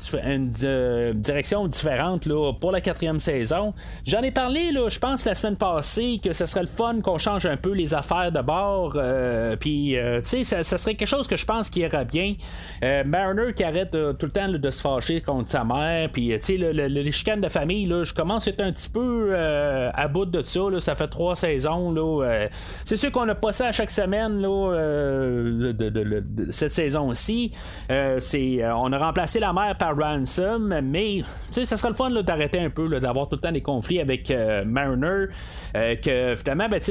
direction 1.15 1.67
différente 1.67 2.25
là, 2.25 2.53
pour 2.53 2.71
la 2.71 2.81
quatrième 2.81 3.19
saison. 3.19 3.73
J'en 4.05 4.21
ai 4.21 4.31
parlé, 4.31 4.71
je 4.87 4.99
pense, 4.99 5.25
la 5.25 5.35
semaine 5.35 5.55
passée, 5.55 6.19
que 6.23 6.33
ce 6.33 6.45
serait 6.45 6.61
le 6.61 6.67
fun 6.67 6.99
qu'on 7.01 7.17
change 7.17 7.45
un 7.45 7.57
peu 7.57 7.71
les 7.71 7.93
affaires 7.93 8.31
de 8.31 8.41
bord. 8.41 8.97
Puis, 9.59 9.95
tu 10.23 10.43
sais, 10.43 10.63
ça, 10.63 10.77
serait 10.77 10.95
quelque 10.95 11.07
chose 11.07 11.27
que 11.27 11.37
je 11.37 11.45
pense 11.45 11.69
qui 11.69 11.81
irait 11.81 12.05
bien. 12.05 12.35
Mariner 13.05 13.53
qui 13.55 13.63
arrête 13.63 13.91
tout 13.91 14.25
le 14.25 14.31
temps 14.31 14.49
de 14.49 14.71
se 14.71 14.81
fâcher 14.81 15.21
contre 15.21 15.49
sa 15.49 15.63
mère. 15.63 16.09
Puis, 16.11 16.29
tu 16.39 16.39
sais, 16.41 16.57
le, 16.57 16.71
les 16.87 17.11
chicanes 17.11 17.41
de 17.41 17.49
famille, 17.49 17.85
je 18.03 18.13
commence 18.13 18.47
à 18.47 18.51
être 18.51 18.61
un 18.61 18.71
petit 18.71 18.89
peu 18.89 19.29
euh, 19.31 19.89
à 19.93 20.07
bout 20.07 20.25
de 20.25 20.41
ça. 20.41 20.61
Ça 20.79 20.95
fait 20.95 21.07
trois 21.07 21.35
saisons. 21.35 21.93
Euh. 21.97 22.47
c'est 22.83 22.95
sûr 22.95 23.11
qu'on 23.11 23.27
a 23.29 23.35
pas 23.35 23.53
ça 23.53 23.67
à 23.67 23.71
chaque 23.71 23.89
semaine 23.89 24.43
euh, 24.45 25.73
cette 26.49 26.71
saison-ci. 26.71 27.51
on 27.89 28.93
a 28.93 28.97
remplacé 28.97 29.39
la 29.39 29.53
mère 29.53 29.77
par 29.77 29.95
Ransom, 29.97 30.79
mais 30.83 31.23
ça 31.51 31.77
serait 31.77 31.89
le 31.89 31.95
fun 31.95 32.09
d'arrêter 32.09 32.59
un 32.59 32.69
peu, 32.69 32.99
d'avoir 32.99 33.27
tout 33.27 33.35
le 33.35 33.41
temps 33.41 33.51
des 33.51 33.61
conflits 33.61 33.99
avec 33.99 34.33
Mariner. 34.65 35.27
que 35.73 36.35
finalement, 36.35 36.69
ben, 36.69 36.81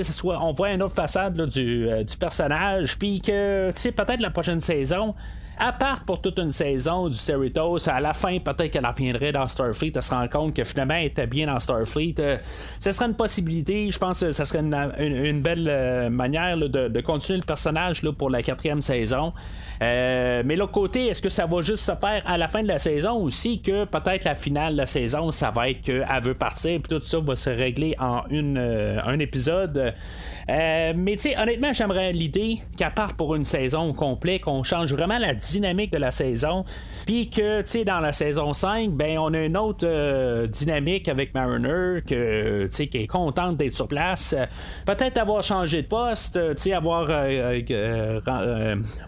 on 0.41 0.53
voit 0.53 0.73
une 0.73 0.83
autre 0.83 0.95
façade 0.95 1.41
du, 1.47 1.89
du 2.05 2.17
personnage, 2.17 2.99
puis 2.99 3.21
que 3.21 3.71
peut-être 3.91 4.21
la 4.21 4.31
prochaine 4.31 4.61
saison 4.61 5.15
à 5.59 5.73
part 5.73 6.05
pour 6.05 6.21
toute 6.21 6.39
une 6.39 6.51
saison 6.51 7.09
du 7.09 7.17
Cerritos, 7.17 7.89
à 7.89 8.01
la 8.01 8.13
fin, 8.13 8.39
peut-être 8.39 8.71
qu'elle 8.71 8.87
reviendrait 8.87 9.33
dans 9.33 9.47
Starfleet, 9.47 9.93
elle 9.95 10.03
se 10.03 10.11
rend 10.11 10.27
compte 10.29 10.55
que 10.55 10.65
finalement 10.65 10.95
elle 10.95 11.07
était 11.07 11.27
bien 11.27 11.47
dans 11.47 11.61
Starfleet. 11.61 12.15
Euh, 12.19 12.37
ce 12.81 12.91
serait 12.91 13.07
une 13.07 13.15
possibilité, 13.15 13.91
je 13.91 13.99
pense 13.99 14.21
que 14.21 14.33
ce 14.33 14.45
serait 14.45 14.61
une, 14.61 15.41
belle 15.41 15.67
euh, 15.69 16.11
manière 16.11 16.57
de, 16.57 17.01
continuer 17.01 17.39
le 17.39 17.45
personnage 17.45 18.03
pour 18.13 18.31
la 18.31 18.43
quatrième 18.43 18.83
saison. 18.83 19.33
Euh, 19.83 20.43
mais 20.45 20.57
l'autre 20.57 20.73
côté, 20.73 21.07
est-ce 21.07 21.23
que 21.23 21.29
ça 21.29 21.47
va 21.47 21.63
juste 21.63 21.83
se 21.85 21.93
faire 21.93 22.23
à 22.27 22.39
la 22.39 22.49
fin 22.49 22.63
de 22.63 22.69
la 22.69 22.79
saison 22.79 23.13
aussi 23.15 23.61
que 23.61 23.85
peut-être 23.85 24.25
la 24.25 24.35
finale 24.35 24.73
de 24.73 24.79
la 24.79 24.87
saison, 24.87 25.31
ça 25.31 25.51
va 25.51 25.71
être 25.71 25.83
qu'elle 25.83 26.07
veut 26.23 26.35
partir, 26.35 26.81
puis 26.81 26.97
tout 26.97 27.05
ça 27.05 27.19
va 27.21 27.37
se 27.37 27.51
régler 27.51 27.95
en 27.99 28.23
une, 28.31 28.59
un 28.59 29.19
épisode. 29.19 29.95
mais 30.49 31.13
tu 31.13 31.19
sais, 31.19 31.39
honnêtement, 31.39 31.73
j'aimerais 31.73 32.13
l'idée 32.13 32.59
qu'elle 32.77 32.95
parte 32.95 33.17
pour 33.17 33.35
une 33.35 33.45
saison 33.45 33.93
complète, 33.93 34.43
qu'on 34.43 34.63
change 34.65 34.93
vraiment 34.93 35.19
la 35.19 35.35
dynamique 35.51 35.93
de 35.93 35.99
la 35.99 36.13
saison. 36.13 36.65
Puis 37.07 37.29
que, 37.29 37.61
tu 37.61 37.69
sais, 37.69 37.85
dans 37.85 38.01
la 38.01 38.13
saison 38.13 38.55
5, 38.55 38.91
ben, 38.91 39.19
on 39.19 39.33
a 39.35 39.41
une 39.41 39.57
autre 39.57 39.87
euh, 39.87 40.47
dynamique 40.47 41.09
avec 41.09 41.35
Mariner 41.35 42.01
que, 42.07 42.67
qui 42.67 42.99
est 42.99 43.07
contente 43.07 43.57
d'être 43.57 43.75
sur 43.75 43.89
place. 43.89 44.35
Peut-être 44.87 45.19
avoir 45.19 45.43
changé 45.43 45.83
de 45.83 45.87
poste, 45.87 46.39
tu 46.57 46.63
sais, 46.63 46.73
avoir 46.73 47.09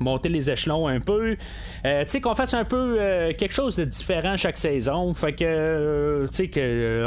monté 0.00 0.28
les 0.28 0.50
échelons 0.50 0.88
un 0.88 1.00
peu. 1.00 1.36
tu 1.82 1.90
sais, 2.06 2.20
qu'on 2.20 2.34
fasse 2.34 2.54
un 2.54 2.64
peu 2.64 2.98
quelque 3.38 3.54
chose 3.54 3.76
de 3.76 3.84
différent 3.84 4.36
chaque 4.36 4.58
saison. 4.58 5.14
Fait 5.14 5.32
que, 5.32 6.26
tu 6.28 6.34
sais, 6.34 6.48
que, 6.48 7.06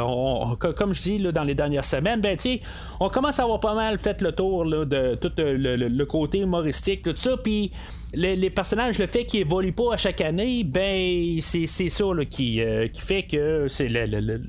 comme 0.72 0.94
je 0.94 1.02
dis 1.02 1.18
là, 1.20 1.32
dans 1.32 1.44
les 1.44 1.56
dernières 1.56 1.86
semaines, 1.86 2.22
ben, 2.22 2.36
tu 2.36 2.60
on 3.00 3.10
commence 3.10 3.40
à 3.40 3.44
avoir 3.44 3.60
pas 3.60 3.76
mal 3.76 4.00
fait 4.00 4.22
le 4.22 4.32
tour 4.32 4.66
de 4.66 5.16
tout 5.16 5.32
le, 5.38 6.04
côté 6.06 6.40
humoristique, 6.40 7.04
tout 7.04 7.16
ça. 7.16 7.38
Puis 7.38 7.72
les, 8.14 8.50
personnages, 8.50 8.98
le 8.98 9.08
fait 9.08 9.19
qu'ils 9.26 9.42
évoluent 9.42 9.74
pas 9.74 9.94
à 9.94 9.98
chaque 9.98 10.22
année, 10.22 10.64
ben 10.64 11.40
c'est, 11.42 11.68
ça 11.68 12.06
qui, 12.30 12.62
euh, 12.62 12.88
qui 12.88 13.02
fait 13.02 13.24
que 13.24 13.68
c'est 13.68 13.90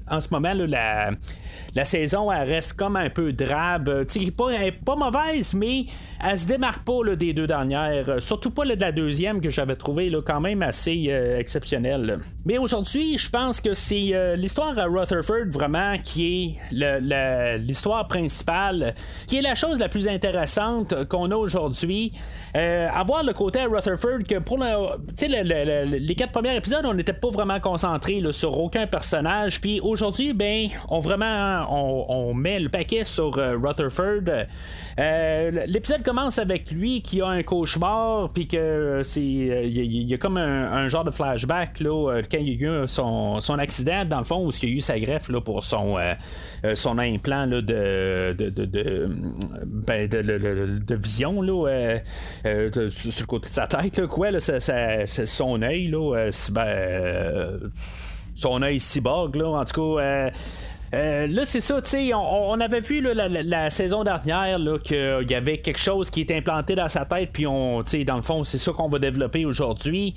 en 0.09 0.21
ce 0.21 0.29
moment 0.31 0.53
la, 0.55 1.11
la 1.75 1.85
saison 1.85 2.29
reste 2.29 2.75
comme 2.75 2.97
un 2.97 3.11
peu 3.11 3.33
drabe. 3.33 4.05
Pas, 4.37 4.51
elle 4.51 4.63
est 4.63 4.73
pas 4.73 4.97
mauvaise, 4.97 5.55
mais 5.55 5.87
elle 6.23 6.39
se 6.39 6.47
démarque 6.47 6.85
pas 6.85 7.15
des 7.17 7.33
deux 7.33 7.47
dernières. 7.47 8.21
Surtout 8.21 8.51
pas 8.51 8.65
de 8.65 8.81
la 8.81 8.93
deuxième 8.93 9.41
que 9.41 9.51
j'avais 9.51 9.77
trouvé 9.77 10.13
quand 10.25 10.41
même 10.41 10.63
assez 10.63 11.07
euh, 11.09 11.39
exceptionnelle. 11.39 12.21
Mais 12.45 12.59
aujourd'hui, 12.59 13.19
je 13.19 13.31
pense 13.31 13.61
que 13.61 13.75
c'est 13.75 14.11
euh, 14.13 14.37
l'histoire 14.37 14.79
à 14.79 14.85
Rutherford 14.85 15.47
vraiment 15.51 15.97
qui 16.03 16.59
est 16.73 17.59
l'histoire 17.59 18.07
principale, 18.09 18.95
qui 19.27 19.39
est 19.39 19.43
la 19.43 19.55
chose 19.55 19.79
la 19.79 19.89
plus 19.89 20.09
intéressante 20.09 21.05
qu'on 21.09 21.31
a 21.31 21.37
aujourd'hui. 21.37 22.13
avoir 22.55 23.23
le 23.23 23.33
côté 23.33 23.61
à 23.61 23.67
Rutherford 23.67 24.25
que 24.29 24.39
pour 24.39 24.59
les 24.61 26.15
quatre 26.15 26.33
premiers 26.33 26.57
épisodes, 26.57 26.85
on 26.85 26.95
n'était 26.95 27.13
pas 27.13 27.31
vraiment 27.31 27.61
concentré 27.61 28.23
sur 28.33 28.59
aucun 28.59 28.87
personnage. 28.87 29.61
Puis 29.61 29.81
aujourd'hui, 29.81 30.33
ben, 30.33 30.69
on 30.89 31.01
vraiment 31.01 31.67
on, 31.71 32.35
met 32.35 32.61
le 32.61 32.69
paquet 32.69 33.05
sur 33.05 33.37
euh, 33.39 33.57
Rutherford. 33.57 34.47
Euh, 34.99 35.65
l'épisode 35.67 36.03
commence 36.03 36.39
avec 36.39 36.71
lui 36.71 37.03
qui 37.03 37.21
a 37.21 37.29
un 37.29 37.43
cauchemar, 37.43 38.31
puis 38.33 38.47
que 38.47 39.03
c'est 39.05 39.21
il 39.21 40.09
y, 40.09 40.15
a 40.15 40.19
comme 40.19 40.37
un, 40.37 40.89
genre 40.89 41.05
de 41.05 41.11
flashback 41.11 41.81
là, 41.81 42.21
quand 42.31 42.39
il 42.39 42.49
y 42.49 42.67
a 42.67 42.85
eu 42.85 42.89
son, 42.89 43.41
son 43.41 43.59
accident 43.59 44.05
dans 44.05 44.19
le 44.19 44.25
fond 44.25 44.47
où 44.47 44.51
il 44.63 44.69
y 44.69 44.73
a 44.73 44.77
eu 44.77 44.81
sa 44.81 44.99
greffe 44.99 45.29
là, 45.29 45.41
pour 45.41 45.63
son 45.63 45.97
euh, 45.99 46.15
son 46.75 46.99
implant 46.99 47.47
là, 47.47 47.61
de 47.63 48.35
de, 48.37 48.49
de, 48.49 49.09
ben, 49.65 50.09
de, 50.09 50.95
vision 50.95 51.43
là, 51.43 51.99
sur 52.43 53.23
le 53.23 53.27
côté 53.27 53.49
de 53.49 53.53
sa 53.53 53.67
tête 53.67 54.07
quoi 54.07 54.31
son 54.59 55.63
œil 55.63 55.87
là, 55.89 56.31
ben, 56.51 57.71
son 58.35 58.63
œil 58.63 58.81
cyborg 58.81 59.37
là. 59.37 59.49
En 59.49 59.65
tout 59.65 59.97
cas 59.97 60.31
euh, 60.93 61.29
là, 61.29 61.45
c'est 61.45 61.61
ça, 61.61 61.81
tu 61.81 61.91
sais, 61.91 62.15
on, 62.15 62.59
avait 62.59 62.81
vu 62.81 63.01
la, 63.01 63.71
saison 63.71 64.03
dernière 64.03 64.59
qu'il 64.83 65.31
y 65.31 65.35
avait 65.35 65.59
quelque 65.59 65.79
chose 65.79 66.11
qui 66.11 66.23
était 66.23 66.37
implanté 66.37 66.75
dans 66.75 66.89
sa 66.89 67.05
tête, 67.05 67.31
puis 67.33 67.47
on, 67.47 67.85
tu 67.85 67.91
sais, 67.91 68.05
dans 68.05 68.17
le 68.17 68.23
fond, 68.23 68.43
c'est 68.43 68.59
ça 68.59 68.73
qu'on 68.73 68.89
va 68.89 68.99
développer 68.99 69.45
aujourd'hui. 69.45 70.15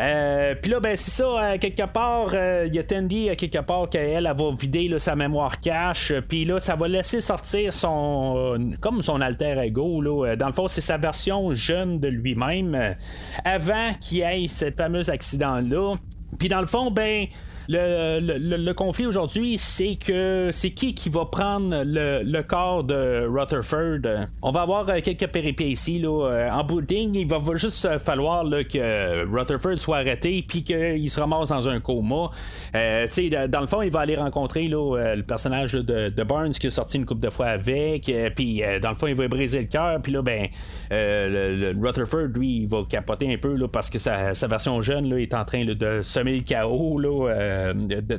Euh, 0.00 0.56
puis 0.60 0.70
là, 0.72 0.80
ben, 0.80 0.96
c'est 0.96 1.12
ça, 1.12 1.56
quelque 1.58 1.86
part, 1.86 2.30
euh, 2.34 2.64
il 2.66 2.74
y 2.74 2.78
a 2.80 2.82
Tandy, 2.82 3.30
à 3.30 3.36
quelque 3.36 3.60
part, 3.60 3.88
qu'elle, 3.88 4.26
elle 4.26 4.34
va 4.36 4.50
vider 4.58 4.98
sa 4.98 5.14
mémoire 5.14 5.60
cache, 5.60 6.12
puis 6.28 6.44
là, 6.44 6.58
ça 6.58 6.74
va 6.74 6.88
laisser 6.88 7.20
sortir 7.20 7.72
son, 7.72 8.74
comme 8.80 9.02
son 9.02 9.20
alter 9.20 9.54
ego, 9.62 10.00
là. 10.00 10.34
Dans 10.34 10.48
le 10.48 10.52
fond, 10.52 10.66
c'est 10.66 10.80
sa 10.80 10.96
version 10.96 11.54
jeune 11.54 12.00
de 12.00 12.08
lui-même, 12.08 12.96
avant 13.44 13.92
qu'il 14.00 14.22
ait 14.22 14.48
ce 14.48 14.72
fameux 14.72 15.08
accident-là. 15.08 15.94
Puis 16.38 16.48
dans 16.48 16.60
le 16.60 16.66
fond, 16.66 16.90
ben, 16.90 17.26
le, 17.68 18.72
conflit 18.72 19.06
aujourd'hui, 19.06 19.58
c'est 19.58 19.96
que 19.96 20.50
c'est 20.52 20.70
qui 20.70 20.94
qui 20.94 21.08
va 21.08 21.24
prendre 21.26 21.82
le, 21.84 22.42
corps 22.42 22.84
de 22.84 23.26
Rutherford? 23.26 24.26
On 24.42 24.50
va 24.50 24.62
avoir 24.62 24.88
euh, 24.88 25.00
quelques 25.02 25.26
péripéties. 25.28 25.98
Là. 25.98 26.28
Euh, 26.28 26.50
en 26.50 26.64
bout 26.64 26.80
de 26.80 26.94
ligne, 26.94 27.14
il 27.16 27.28
va 27.28 27.40
juste 27.54 27.84
euh, 27.84 27.98
falloir 27.98 28.44
que 28.44 29.26
Rutherford 29.26 29.78
soit 29.78 29.98
arrêté 29.98 30.44
puis 30.46 30.62
qu'il 30.62 31.10
se 31.10 31.20
ramasse 31.20 31.48
dans 31.48 31.68
un 31.68 31.80
coma. 31.80 32.30
dans 32.72 33.60
le 33.60 33.66
fond, 33.66 33.82
il 33.82 33.90
va 33.90 34.00
aller 34.00 34.16
rencontrer 34.16 34.68
le 34.68 35.22
personnage 35.22 35.72
de, 35.72 36.22
Burns 36.26 36.52
qui 36.52 36.66
a 36.66 36.70
sorti 36.70 36.96
une 36.96 37.06
coupe 37.06 37.20
de 37.20 37.30
fois 37.30 37.46
avec. 37.46 38.10
puis 38.34 38.62
dans 38.82 38.90
le 38.90 38.96
fond, 38.96 39.06
il 39.06 39.14
va 39.14 39.28
briser 39.28 39.60
le 39.60 39.66
cœur. 39.66 40.00
Puis 40.02 40.12
là, 40.12 40.22
ben, 40.22 40.48
le, 40.90 41.72
Rutherford, 41.80 42.28
lui, 42.34 42.62
il 42.62 42.68
va 42.68 42.82
capoter 42.88 43.32
un 43.32 43.38
peu 43.38 43.56
parce 43.68 43.90
que 43.90 43.98
sa, 43.98 44.32
version 44.46 44.80
jeune 44.82 45.12
est 45.18 45.34
en 45.34 45.44
train 45.44 45.64
de 45.64 46.02
semer 46.02 46.34
le 46.34 46.42
chaos. 46.42 46.98
Là, 46.98 47.30
euh, 47.55 47.55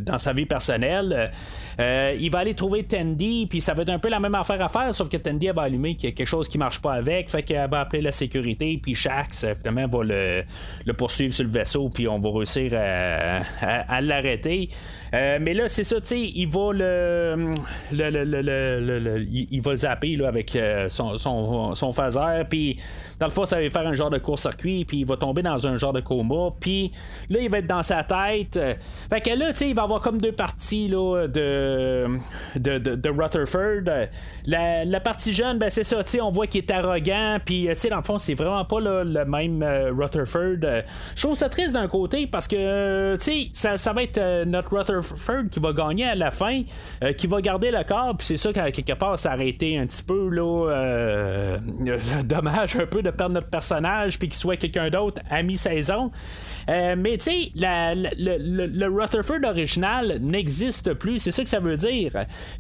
dans 0.01 0.17
sa 0.17 0.34
vie 0.34 0.46
personnelle. 0.46 1.32
Euh, 1.79 2.15
il 2.20 2.32
va 2.32 2.39
aller 2.39 2.56
trouver 2.56 2.84
Tandy, 2.84 3.46
puis 3.48 3.62
ça 3.62 3.74
va 3.74 3.84
être 3.84 3.89
un 3.89 4.00
peu 4.00 4.10
la 4.10 4.20
même 4.20 4.36
affaire 4.36 4.62
à 4.62 4.70
faire, 4.70 4.94
sauf 4.96 5.10
que 5.10 5.17
Tandy 5.17 5.48
va 5.50 5.63
allumer 5.63 5.96
qu'il 5.96 6.10
y 6.10 6.12
a 6.12 6.15
quelque 6.15 6.27
chose 6.27 6.50
qui 6.50 6.58
marche 6.58 6.82
pas 6.82 6.94
avec, 6.94 7.29
fait 7.29 7.44
qu'elle 7.44 7.70
va 7.70 7.82
appeler 7.82 8.01
la 8.01 8.12
sécurité, 8.12 8.79
puis 8.82 8.96
Shax 8.96 9.46
finalement 9.58 9.88
va 9.88 10.03
le, 10.03 10.94
poursuivre 10.94 11.34
sur 11.34 11.44
le 11.44 11.51
vaisseau, 11.51 11.89
puis 11.89 12.08
on 12.08 12.20
va 12.20 12.29
réussir 12.32 12.74
à, 12.74 14.01
l'arrêter. 14.01 14.70
Euh, 15.13 15.38
mais 15.39 15.53
là, 15.53 15.67
c'est 15.67 15.84
ça, 15.84 16.01
tu 16.01 16.08
sais, 16.08 16.20
il 16.20 16.47
va 16.47 16.73
le, 16.73 17.54
il, 17.91 19.62
va 19.62 19.71
le 19.71 19.78
zapper 19.78 20.17
avec 20.26 20.58
son, 20.89 21.17
son, 21.17 21.76
son 21.76 21.93
phaser, 21.93 22.43
puis 22.50 22.78
dans 23.19 23.28
le 23.28 23.32
fond, 23.32 23.45
ça 23.45 23.60
va 23.60 23.69
faire 23.69 23.88
un 23.88 23.93
genre 23.93 24.10
de 24.10 24.17
court-circuit, 24.17 24.86
puis 24.86 24.97
il 25.00 25.06
va 25.06 25.17
tomber 25.17 25.43
dans 25.43 25.67
un 25.67 25.78
genre 25.78 25.93
de 25.93 26.02
coma, 26.02 26.50
puis 26.60 26.91
là, 27.30 27.39
il 27.39 27.50
va 27.50 27.60
être 27.60 27.67
dans 27.67 27.84
sa 27.84 28.04
tête. 28.04 28.60
Fait 29.10 29.21
là, 29.36 29.52
tu 29.52 29.60
sais, 29.60 29.70
il 29.70 29.76
va 29.76 29.84
avoir 29.84 30.02
comme 30.02 30.20
deux 30.20 30.32
parties 30.32 30.88
là, 30.88 31.28
de, 31.28 32.08
de, 32.56 32.78
de, 32.78 33.10
Rutherford. 33.10 33.84
La, 34.46 35.00
partie 35.00 35.34
jeune, 35.34 35.58
ben 35.58 35.70
c'est 35.70 35.84
ça, 35.84 36.04
tu 36.04 36.12
sais, 36.12 36.22
on 36.22 36.32
voit 36.32 36.48
qu'il 36.48 36.63
est 36.63 36.72
arrogant, 36.72 37.38
puis 37.44 37.68
tu 37.70 37.78
sais, 37.78 37.90
dans 37.90 37.98
le 37.98 38.04
fond, 38.04 38.18
c'est 38.18 38.34
vraiment 38.34 38.66
pas 38.66 38.80
le 38.80 39.26
même 39.26 39.63
euh, 39.63 39.92
Rutherford. 39.92 40.84
Je 41.16 41.22
trouve 41.22 41.36
ça 41.36 41.50
triste 41.50 41.74
d'un 41.74 41.88
côté 41.88 42.28
parce 42.28 42.48
que, 42.48 43.16
tu 43.18 43.24
sais, 43.24 43.50
ça, 43.54 43.78
ça, 43.78 43.94
va 43.94 44.04
être 44.04 44.18
euh, 44.18 44.46
notre 44.46 44.76
Rutherford 44.76 45.50
qui 45.52 45.60
va 45.60 45.74
gagner 45.74 46.06
à 46.06 46.16
la 46.16 46.32
fin, 46.32 46.63
euh, 47.04 47.13
qui 47.13 47.28
va 47.28 47.42
garder 47.42 47.72
le 47.72 47.84
corps, 47.84 48.16
puis 48.18 48.28
c'est 48.28 48.38
ça 48.38 48.52
qu'à 48.52 48.72
quelque 48.72 48.94
part, 48.94 49.18
ça 49.18 49.34
un 49.38 49.38
petit 49.38 50.04
peu, 50.04 50.30
là, 50.30 51.58
dommage 52.24 52.76
un 52.76 52.86
peu 52.86 53.02
de 53.02 53.12
perdre 53.12 53.36
notre 53.36 53.50
personnage 53.50 54.20
puis 54.20 54.28
qu'il 54.28 54.38
soit 54.38 54.58
quelqu'un 54.58 54.90
d'autre 54.90 55.22
à 55.30 55.44
mi-saison. 55.44 56.12
Euh, 56.70 56.96
mais 56.98 57.18
tu 57.18 57.32
sais, 57.32 57.52
le, 57.56 58.88
Rutherford 58.88 59.16
original 59.45 60.19
n'existe 60.21 60.93
plus. 60.93 61.19
C'est 61.19 61.32
ça 61.32 61.43
que 61.43 61.49
ça 61.49 61.60
veut 61.60 61.77
dire. 61.77 62.12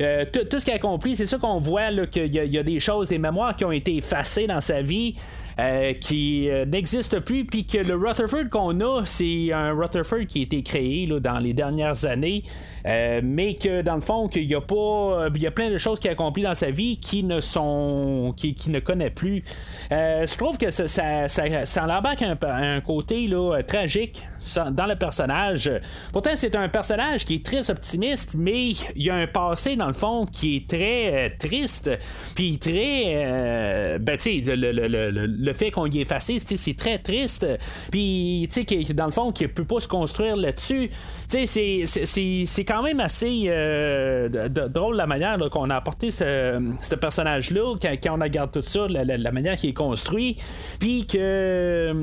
Euh, 0.01 0.25
tout 0.31 0.59
ce 0.59 0.65
qu'il 0.65 0.73
a 0.73 0.77
accompli, 0.77 1.15
c'est 1.15 1.25
ça 1.25 1.37
qu'on 1.37 1.59
voit 1.59 1.91
qu'il 2.07 2.33
y, 2.33 2.57
a 2.57 2.63
des 2.63 2.79
choses, 2.79 3.09
des 3.09 3.19
mémoires 3.19 3.55
qui 3.55 3.65
ont 3.65 3.71
été 3.71 3.97
effacées 3.97 4.47
dans 4.47 4.61
sa 4.61 4.81
vie. 4.81 5.15
Euh, 5.59 5.93
qui 5.93 6.51
euh, 6.51 6.65
n'existe 6.65 7.19
plus, 7.19 7.43
puis 7.43 7.65
que 7.65 7.79
le 7.79 7.95
Rutherford 7.95 8.47
qu'on 8.51 8.79
a, 8.79 9.05
c'est 9.05 9.51
un 9.51 9.73
Rutherford 9.73 10.27
qui 10.27 10.41
a 10.41 10.41
été 10.43 10.61
créé 10.61 11.07
là, 11.07 11.19
dans 11.19 11.39
les 11.39 11.55
dernières 11.55 12.05
années, 12.05 12.43
euh, 12.85 13.21
mais 13.23 13.55
que 13.55 13.81
dans 13.81 13.95
le 13.95 14.01
fond, 14.01 14.27
qu'il 14.27 14.43
y 14.43 14.53
a 14.53 14.61
pas, 14.61 15.29
il 15.33 15.41
y 15.41 15.47
a 15.47 15.51
plein 15.51 15.71
de 15.71 15.79
choses 15.79 15.99
qu'il 15.99 16.11
a 16.11 16.13
accompli 16.13 16.43
dans 16.43 16.53
sa 16.53 16.69
vie 16.69 16.97
qui 16.97 17.23
ne 17.23 17.41
sont, 17.41 18.35
qui, 18.37 18.55
ne 18.69 18.79
connaît 18.79 19.09
plus. 19.09 19.43
je 19.89 20.37
trouve 20.37 20.59
que 20.59 20.69
ça, 20.69 20.87
ça, 20.87 21.27
ça, 21.27 21.65
ça 21.65 22.03
un 22.43 22.81
côté 22.81 23.25
là, 23.25 23.59
tragique 23.63 24.27
dans 24.71 24.85
le 24.85 24.95
personnage. 24.95 25.71
Pourtant, 26.11 26.31
c'est 26.35 26.55
un 26.55 26.69
personnage 26.69 27.25
qui 27.25 27.35
est 27.35 27.45
très 27.45 27.69
optimiste, 27.69 28.33
mais 28.35 28.69
il 28.69 29.03
y 29.03 29.09
a 29.09 29.15
un 29.15 29.27
passé, 29.27 29.75
dans 29.75 29.87
le 29.87 29.93
fond, 29.93 30.25
qui 30.25 30.57
est 30.57 30.69
très 30.69 31.27
euh, 31.27 31.29
triste, 31.37 31.89
puis 32.35 32.57
très. 32.59 33.03
Euh, 33.15 33.99
ben, 33.99 34.17
tu 34.17 34.43
sais, 34.43 34.55
le, 34.55 34.71
le, 34.71 34.87
le, 34.87 35.25
le, 35.25 35.53
fait 35.53 35.71
qu'on 35.71 35.85
y 35.87 35.99
ait 35.99 36.01
effacé, 36.01 36.39
c'est 36.39 36.77
très 36.77 36.99
triste, 36.99 37.45
puis, 37.91 38.47
tu 38.51 38.65
sais, 38.67 38.93
dans 38.93 39.05
le 39.05 39.11
fond, 39.11 39.31
qu'il 39.31 39.47
ne 39.47 39.51
peut 39.51 39.65
pas 39.65 39.79
se 39.79 39.87
construire 39.87 40.35
là-dessus. 40.35 40.89
Tu 41.29 41.47
sais, 41.47 41.85
c'est 41.85 42.65
quand 42.65 42.83
même 42.83 42.99
assez 42.99 43.45
euh, 43.47 44.49
drôle 44.49 44.95
la 44.95 45.07
manière 45.07 45.37
qu'on 45.51 45.69
a 45.69 45.75
apporté 45.75 46.11
ce, 46.11 46.95
personnage-là, 46.95 47.75
quand, 47.81 47.93
quand, 48.01 48.17
on 48.17 48.23
regarde 48.23 48.51
tout 48.51 48.61
ça, 48.61 48.87
la, 48.87 49.31
manière 49.31 49.55
qu'il 49.55 49.69
est 49.71 49.73
construit, 49.73 50.37
puis 50.79 51.05
que, 51.05 51.93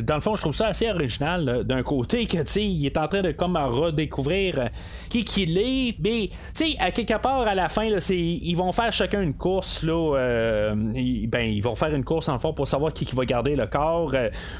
dans 0.00 0.14
le 0.14 0.20
fond, 0.20 0.36
je 0.36 0.40
trouve 0.40 0.54
ça 0.54 0.68
assez 0.68 0.90
original 0.90 1.33
d'un 1.38 1.82
côté 1.82 2.26
que 2.26 2.42
tu 2.42 2.60
il 2.60 2.86
est 2.86 2.96
en 2.96 3.08
train 3.08 3.22
de 3.22 3.32
comme 3.32 3.56
redécouvrir 3.56 4.58
euh, 4.58 4.68
qui 5.08 5.24
qu'il 5.24 5.56
est 5.58 5.94
mais 6.00 6.28
tu 6.54 6.70
sais 6.70 6.76
à 6.78 6.90
quelque 6.90 7.18
part 7.20 7.42
à 7.42 7.54
la 7.54 7.68
fin 7.68 7.88
là, 7.88 7.98
ils 8.10 8.54
vont 8.54 8.72
faire 8.72 8.92
chacun 8.92 9.20
une 9.20 9.34
course 9.34 9.82
là 9.82 10.16
euh, 10.16 10.74
ben 10.74 11.40
ils 11.40 11.62
vont 11.62 11.74
faire 11.74 11.94
une 11.94 12.04
course 12.04 12.28
en 12.28 12.38
fond, 12.38 12.52
pour 12.52 12.68
savoir 12.68 12.92
qui, 12.92 13.04
va 13.14 13.24
garder 13.24 13.54
le 13.54 13.66
corps. 13.66 14.14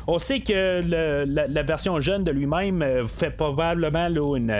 on 0.06 0.18
sait 0.18 0.40
que 0.40 0.80
la, 0.84 1.62
version 1.62 1.98
jeune 2.00 2.24
de 2.24 2.30
lui-même 2.30 2.84
fait 3.08 3.30
probablement 3.30 4.06
une, 4.36 4.52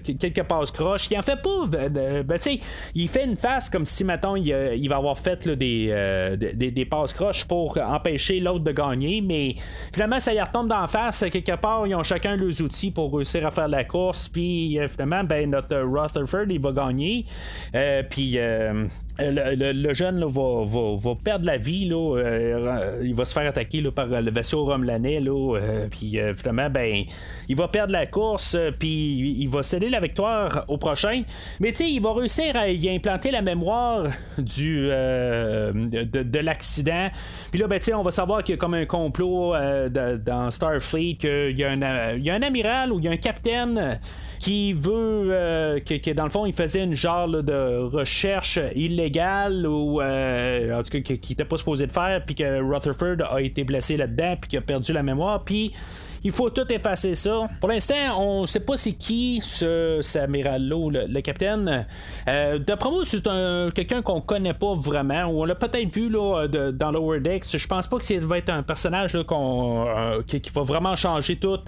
quelques 0.00 0.44
passes 0.44 0.70
croches. 0.70 1.08
Il 1.10 1.18
en 1.18 1.22
fait 1.22 1.40
pas. 1.42 1.66
ben, 1.66 2.38
tu 2.38 2.40
sais, 2.40 2.58
il 2.94 3.08
fait 3.08 3.24
une 3.24 3.36
face 3.36 3.68
comme 3.68 3.84
si, 3.84 4.04
maintenant 4.04 4.36
il, 4.36 4.88
va 4.88 4.96
avoir 4.96 5.18
fait 5.18 5.46
des, 5.48 6.34
des, 6.38 6.70
des 6.70 6.84
passes 6.84 7.12
croches 7.12 7.44
pour 7.44 7.78
empêcher 7.78 8.40
l'autre 8.40 8.64
de 8.64 8.72
gagner, 8.72 9.20
mais 9.20 9.54
finalement, 9.92 10.20
ça 10.20 10.32
y 10.32 10.40
retombe 10.40 10.68
d'en 10.68 10.86
face. 10.86 11.24
Quelque 11.30 11.51
part, 11.56 11.86
ils 11.86 11.94
ont 11.94 12.02
chacun 12.02 12.36
leurs 12.36 12.60
outils 12.60 12.90
pour 12.90 13.14
réussir 13.14 13.46
à 13.46 13.50
faire 13.50 13.68
la 13.68 13.84
course, 13.84 14.28
puis 14.28 14.78
finalement, 14.88 15.24
ben, 15.24 15.50
notre 15.50 15.76
Rutherford, 15.76 16.46
il 16.50 16.60
va 16.60 16.72
gagner. 16.72 17.26
puis 18.10 18.38
le, 19.18 19.94
jeune 19.94 20.24
va, 20.24 21.14
perdre 21.22 21.46
la 21.46 21.56
vie. 21.56 21.86
Là, 21.86 22.16
euh, 22.16 23.00
il 23.04 23.14
va 23.14 23.24
se 23.24 23.32
faire 23.32 23.48
attaquer 23.48 23.82
par 23.90 24.06
le 24.06 24.30
vaisseau 24.30 24.64
Romlanais. 24.64 25.20
Euh, 25.26 25.88
puis 25.90 26.18
euh, 26.18 26.32
ben, 26.70 27.04
il 27.48 27.56
va 27.56 27.68
perdre 27.68 27.92
la 27.92 28.06
course. 28.06 28.56
Puis 28.78 29.36
il 29.38 29.48
va 29.48 29.62
céder 29.62 29.88
la 29.88 30.00
victoire 30.00 30.64
au 30.68 30.78
prochain. 30.78 31.22
Mais 31.60 31.70
il 31.70 32.00
va 32.00 32.12
réussir 32.14 32.56
à 32.56 32.68
y 32.68 32.88
implanter 32.88 33.30
la 33.30 33.42
mémoire 33.42 34.06
du, 34.38 34.86
de, 34.86 36.38
l'accident. 36.38 37.08
Puis 37.50 37.60
là, 37.60 37.66
ben, 37.66 37.80
on 37.94 38.02
va 38.02 38.10
savoir 38.10 38.42
qu'il 38.44 38.54
y 38.54 38.58
a 38.58 38.58
comme 38.58 38.74
un 38.74 38.86
complot 38.86 39.54
dans 39.90 40.50
Starfleet, 40.50 41.16
qu'il 41.16 41.58
y, 41.58 41.64
a 41.64 41.70
un, 41.70 42.14
il 42.16 42.24
y 42.24 42.30
a 42.30 42.34
un 42.34 42.42
amiral 42.42 42.92
ou 42.92 43.00
un 43.06 43.16
capitaine 43.16 43.98
qui 44.42 44.72
veut 44.72 45.28
euh, 45.30 45.78
que, 45.78 46.12
dans 46.14 46.24
le 46.24 46.30
fond 46.30 46.46
il 46.46 46.52
faisait 46.52 46.82
une 46.82 46.96
genre 46.96 47.28
de 47.28 47.78
recherche 47.78 48.58
illégale 48.74 49.64
ou 49.68 50.00
euh, 50.00 50.80
en 50.80 50.82
tout 50.82 50.90
cas 50.90 50.98
qui 51.00 51.32
n'était 51.32 51.44
pas 51.44 51.56
supposé 51.58 51.86
de 51.86 51.92
faire 51.92 52.24
puis 52.26 52.34
que 52.34 52.60
Rutherford 52.60 53.32
a 53.32 53.40
été 53.40 53.62
blessé 53.62 53.96
là-dedans 53.96 54.34
puis 54.40 54.50
qu'il 54.50 54.58
a 54.58 54.62
perdu 54.62 54.92
la 54.92 55.04
mémoire 55.04 55.44
puis 55.44 55.70
il 56.24 56.30
faut 56.30 56.50
tout 56.50 56.70
effacer 56.72 57.14
ça. 57.14 57.48
Pour 57.60 57.68
l'instant, 57.68 57.94
on 58.18 58.46
sait 58.46 58.60
pas 58.60 58.76
c'est 58.76 58.92
qui 58.92 59.40
ce, 59.42 60.18
amiral 60.18 60.68
le, 60.68 61.06
le, 61.06 61.20
capitaine. 61.20 61.86
Euh, 62.28 62.58
D'après 62.58 62.90
moi, 62.90 63.02
c'est 63.04 63.22
quelqu'un 63.74 64.02
qu'on 64.02 64.20
connaît 64.20 64.54
pas 64.54 64.74
vraiment, 64.74 65.24
on 65.24 65.44
l'a 65.44 65.54
peut-être 65.54 65.92
vu 65.92 66.08
là, 66.08 66.46
dans 66.72 66.92
Lower 66.92 67.20
Decks. 67.20 67.56
Je 67.56 67.66
pense 67.66 67.86
pas 67.86 67.98
que 67.98 68.04
ça 68.04 68.14
va 68.20 68.38
être 68.38 68.50
un 68.50 68.62
personnage 68.62 69.14
là, 69.14 69.22
euh, 69.30 70.22
qui, 70.26 70.40
va 70.54 70.62
vraiment 70.62 70.94
changer 70.96 71.36
tout 71.36 71.58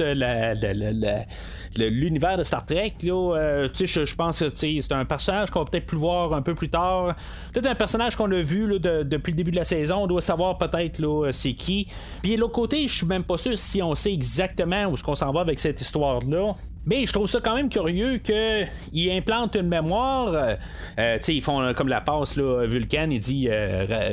l'univers 1.77 2.37
de 2.37 2.45
Star 2.45 2.65
Trek. 2.65 2.95
Euh, 3.05 3.69
je, 3.75 4.15
pense 4.15 4.41
que 4.41 4.47
c'est 4.55 4.93
un 4.93 5.05
personnage 5.05 5.51
qu'on 5.51 5.61
va 5.61 5.65
peut-être 5.67 5.87
plus 5.87 5.99
voir 5.99 6.33
un 6.33 6.43
peu 6.43 6.55
plus 6.55 6.69
tard. 6.69 7.15
Peut-être 7.53 7.67
un 7.67 7.75
personnage 7.75 8.15
qu'on 8.17 8.31
a 8.31 8.41
vu 8.41 8.79
depuis 8.79 9.33
le 9.33 9.37
début 9.37 9.51
de 9.51 9.57
la 9.57 9.65
saison. 9.65 10.03
On 10.03 10.07
doit 10.07 10.21
savoir 10.21 10.59
peut-être 10.59 11.01
c'est 11.33 11.55
qui. 11.55 11.89
Puis 12.23 12.37
de 12.37 12.41
l'autre 12.41 12.53
côté, 12.53 12.87
je 12.87 12.95
suis 12.95 13.07
même 13.07 13.25
pas 13.25 13.39
sûr 13.39 13.59
si 13.59 13.83
on 13.83 13.95
sait 13.95 14.13
exactement 14.13 14.44
exactement 14.45 14.87
où 14.87 14.95
est-ce 14.95 15.03
qu'on 15.03 15.15
s'en 15.15 15.33
va 15.33 15.41
avec 15.41 15.59
cette 15.59 15.81
histoire-là. 15.81 16.55
Mais 16.87 17.07
je 17.07 17.13
trouve 17.13 17.27
ça 17.27 17.41
quand 17.41 17.55
même 17.55 17.71
curieux 17.71 18.19
qu'ils 18.19 19.11
implantent 19.11 19.57
une 19.57 19.69
mémoire. 19.69 20.35
Euh, 20.35 20.55
euh, 20.99 21.19
ils 21.29 21.43
font 21.43 21.63
euh, 21.63 21.73
comme 21.73 21.89
la 21.89 22.03
passe, 22.03 22.37
là, 22.37 22.67
Vulcan, 22.67 23.09
il 23.11 23.21
dit 23.21 23.49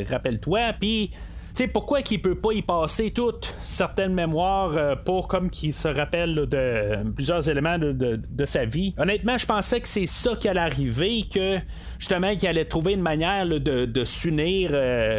Rappelle-toi, 0.10 0.74
puis. 0.80 1.12
sais 1.54 1.68
pourquoi 1.68 2.02
qu'il 2.02 2.22
peut 2.22 2.36
pas 2.36 2.54
y 2.54 2.62
passer 2.62 3.12
toutes 3.12 3.54
certaines 3.64 4.14
mémoires 4.14 5.04
pour 5.04 5.28
comme 5.28 5.50
qu'il 5.50 5.74
se 5.74 5.90
rappelle 5.90 6.34
de 6.48 7.12
plusieurs 7.14 7.50
éléments 7.50 7.78
de, 7.78 8.46
sa 8.46 8.64
vie? 8.64 8.94
Honnêtement, 8.98 9.38
je 9.38 9.46
pensais 9.46 9.82
que 9.82 9.88
c'est 9.88 10.08
ça 10.08 10.38
qui 10.38 10.48
allait 10.48 10.62
arriver, 10.62 11.26
que 11.34 11.58
justement 12.00 12.34
qu'il 12.38 12.48
allait 12.48 12.64
trouver 12.64 12.94
une 12.94 13.02
manière 13.02 13.46
de, 13.46 13.86
de 13.86 14.06
s'unir. 14.06 14.70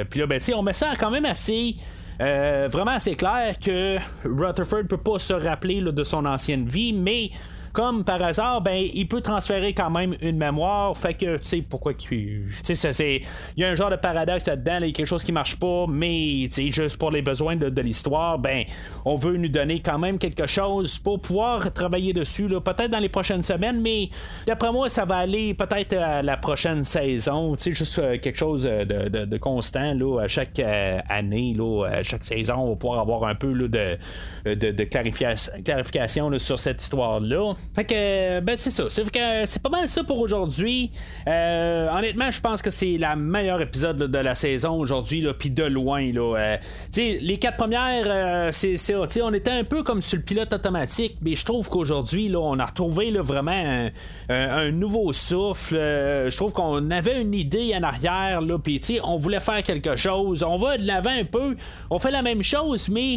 Puis 0.09 0.21
là, 0.21 0.27
ben, 0.27 0.41
on 0.55 0.63
met 0.63 0.73
ça 0.73 0.95
quand 0.99 1.11
même 1.11 1.27
assez 1.27 1.77
euh, 2.21 2.69
vraiment, 2.71 2.99
c'est 3.01 3.15
clair 3.15 3.59
que 3.59 3.97
Rutherford 4.25 4.85
peut 4.89 4.97
pas 4.97 5.19
se 5.19 5.33
rappeler 5.33 5.81
de 5.81 6.05
son 6.05 6.25
ancienne 6.27 6.67
vie, 6.67 6.93
mais 6.93 7.31
comme 7.73 8.05
par 8.05 8.23
hasard, 8.23 8.61
ben, 8.61 8.87
il 8.93 9.09
peut 9.09 9.21
transférer 9.21 9.73
quand 9.73 9.91
même 9.91 10.15
une 10.21 10.37
mémoire. 10.37 10.97
Fait 10.97 11.15
que, 11.15 11.37
tu 11.39 11.45
sais, 11.45 11.63
pourquoi. 11.63 11.95
Tu 11.95 12.49
sais. 12.63 13.23
Il 13.57 13.61
y 13.61 13.65
a 13.65 13.71
un 13.71 13.75
genre 13.75 13.91
de 13.91 13.97
paradoxe 13.97 14.47
là-dedans, 14.47 14.79
il 14.81 14.87
y 14.87 14.89
a 14.91 14.93
quelque 14.93 15.07
chose 15.07 15.25
qui 15.25 15.33
marche 15.33 15.59
pas, 15.59 15.87
mais, 15.89 16.49
tu 16.49 16.51
sais, 16.51 16.71
juste 16.71 16.97
pour 16.97 17.11
les 17.11 17.23
besoins 17.23 17.57
de, 17.57 17.83
l'histoire, 17.83 18.39
ben, 18.39 18.65
on 19.05 19.17
veut 19.17 19.37
nous 19.37 19.49
donner 19.49 19.81
quand 19.81 19.99
même 19.99 20.19
quelque 20.19 20.47
chose 20.47 20.99
pour 20.99 21.21
pouvoir 21.21 21.73
travailler 21.73 22.13
dessus, 22.13 22.49
peut-être 22.49 22.91
dans 22.91 22.99
les 22.99 23.09
prochaines 23.09 23.43
semaines, 23.43 23.81
mais 23.81 24.09
d'après 24.47 24.71
moi, 24.71 24.89
ça 24.89 25.05
va 25.05 25.17
aller 25.17 25.55
peut-être 25.55 25.95
à 25.95 26.23
la 26.23 26.37
prochaine 26.37 26.85
saison, 26.85 27.57
tu 27.57 27.63
sais, 27.65 27.73
juste 27.73 27.99
euh, 27.99 28.19
quelque 28.19 28.39
chose 28.39 28.63
de, 28.63 29.37
constant, 29.39 29.95
là, 29.95 30.21
à 30.21 30.29
chaque 30.29 30.59
euh, 30.61 31.01
année, 31.09 31.55
là, 31.57 31.87
à 31.87 32.03
chaque 32.03 32.25
saison, 32.25 32.55
on 32.59 32.69
va 32.71 32.77
pouvoir 32.77 33.01
avoir 33.01 33.25
un 33.25 33.35
peu 33.35 33.53
de, 33.53 33.99
de, 34.45 34.85
clarification, 34.85 36.39
sur 36.39 36.59
cette 36.59 36.81
histoire-là. 36.83 37.55
Fait 37.75 37.85
que, 37.85 38.41
ben, 38.41 38.57
c'est 38.59 38.71
ça. 38.71 38.85
C'est, 38.91 39.63
pas 39.63 39.71
mal 39.71 39.89
ça 39.89 40.05
pour 40.05 40.21
aujourd'hui. 40.21 40.91
Euh, 41.27 41.89
honnêtement, 41.91 42.31
je 42.31 42.41
pense 42.41 42.61
que 42.61 42.69
c'est 42.69 42.99
la 42.99 43.17
meilleure 43.17 43.63
épisode 43.63 43.97
de 43.97 44.19
la 44.19 44.35
saison 44.35 44.79
aujourd'hui, 44.79 45.27
puis 45.39 45.49
de 45.49 45.65
loin. 45.65 46.13
Là. 46.13 46.37
Euh, 46.37 46.57
les 46.97 47.39
quatre 47.39 47.57
premières, 47.57 48.05
euh, 48.07 48.51
c'est, 48.53 49.23
on 49.23 49.33
était 49.33 49.51
un 49.51 49.65
peu 49.65 49.83
comme 49.83 50.03
sur 50.03 50.19
le 50.19 50.23
pilote 50.23 50.53
automatique, 50.53 51.17
mais 51.23 51.35
je 51.35 51.47
trouve 51.47 51.69
qu'aujourd'hui, 51.71 52.29
là, 52.29 52.41
on 52.41 52.59
a 52.59 52.67
retrouvé 52.67 53.11
là, 53.11 53.23
vraiment 53.23 53.89
un, 54.29 54.71
nouveau 54.71 55.13
souffle. 55.15 55.77
je 55.77 56.37
trouve 56.37 56.53
qu'on 56.53 56.91
avait 56.91 57.23
une 57.23 57.35
idée 57.35 57.75
en 57.75 57.83
arrière, 57.83 58.41
puis 58.63 59.01
on 59.03 59.17
voulait 59.17 59.41
faire 59.41 59.63
quelque 59.63 59.97
chose. 59.97 60.43
On 60.43 60.57
va 60.57 60.77
de 60.77 60.87
l'avant 60.87 61.11
un 61.11 61.25
peu. 61.25 61.57
On 61.89 61.99
fait 61.99 62.11
la 62.11 62.23
même 62.23 62.43
chose, 62.43 62.91
mais 62.91 63.17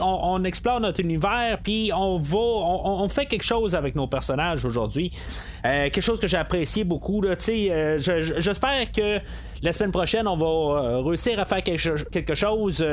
on, 0.00 0.18
on 0.22 0.44
explore 0.44 0.80
notre 0.80 1.00
univers, 1.00 1.58
puis 1.62 1.90
on 1.94 2.18
va, 2.18 2.38
on, 2.38 3.02
on 3.02 3.08
fait 3.08 3.26
quelque 3.26 3.44
chose 3.44 3.74
avec 3.74 3.83
avec 3.84 3.94
nos 3.94 4.06
personnages 4.06 4.64
aujourd'hui. 4.64 5.10
Euh, 5.64 5.84
quelque 5.84 6.00
chose 6.00 6.20
que 6.20 6.26
j'ai 6.26 6.36
apprécié 6.36 6.84
beaucoup. 6.84 7.22
Euh, 7.24 7.98
j'espère 8.38 8.92
que 8.92 9.20
la 9.62 9.72
semaine 9.72 9.92
prochaine, 9.92 10.26
on 10.28 10.36
va 10.36 10.46
euh, 10.46 11.00
réussir 11.00 11.38
à 11.40 11.44
faire 11.44 11.62
quelque, 11.62 12.34
chose 12.34 12.84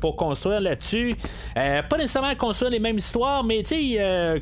pour 0.00 0.16
construire 0.16 0.60
là-dessus. 0.60 1.14
pas 1.54 1.96
nécessairement 1.96 2.34
construire 2.34 2.70
les 2.70 2.80
mêmes 2.80 2.98
histoires, 2.98 3.44
mais 3.44 3.62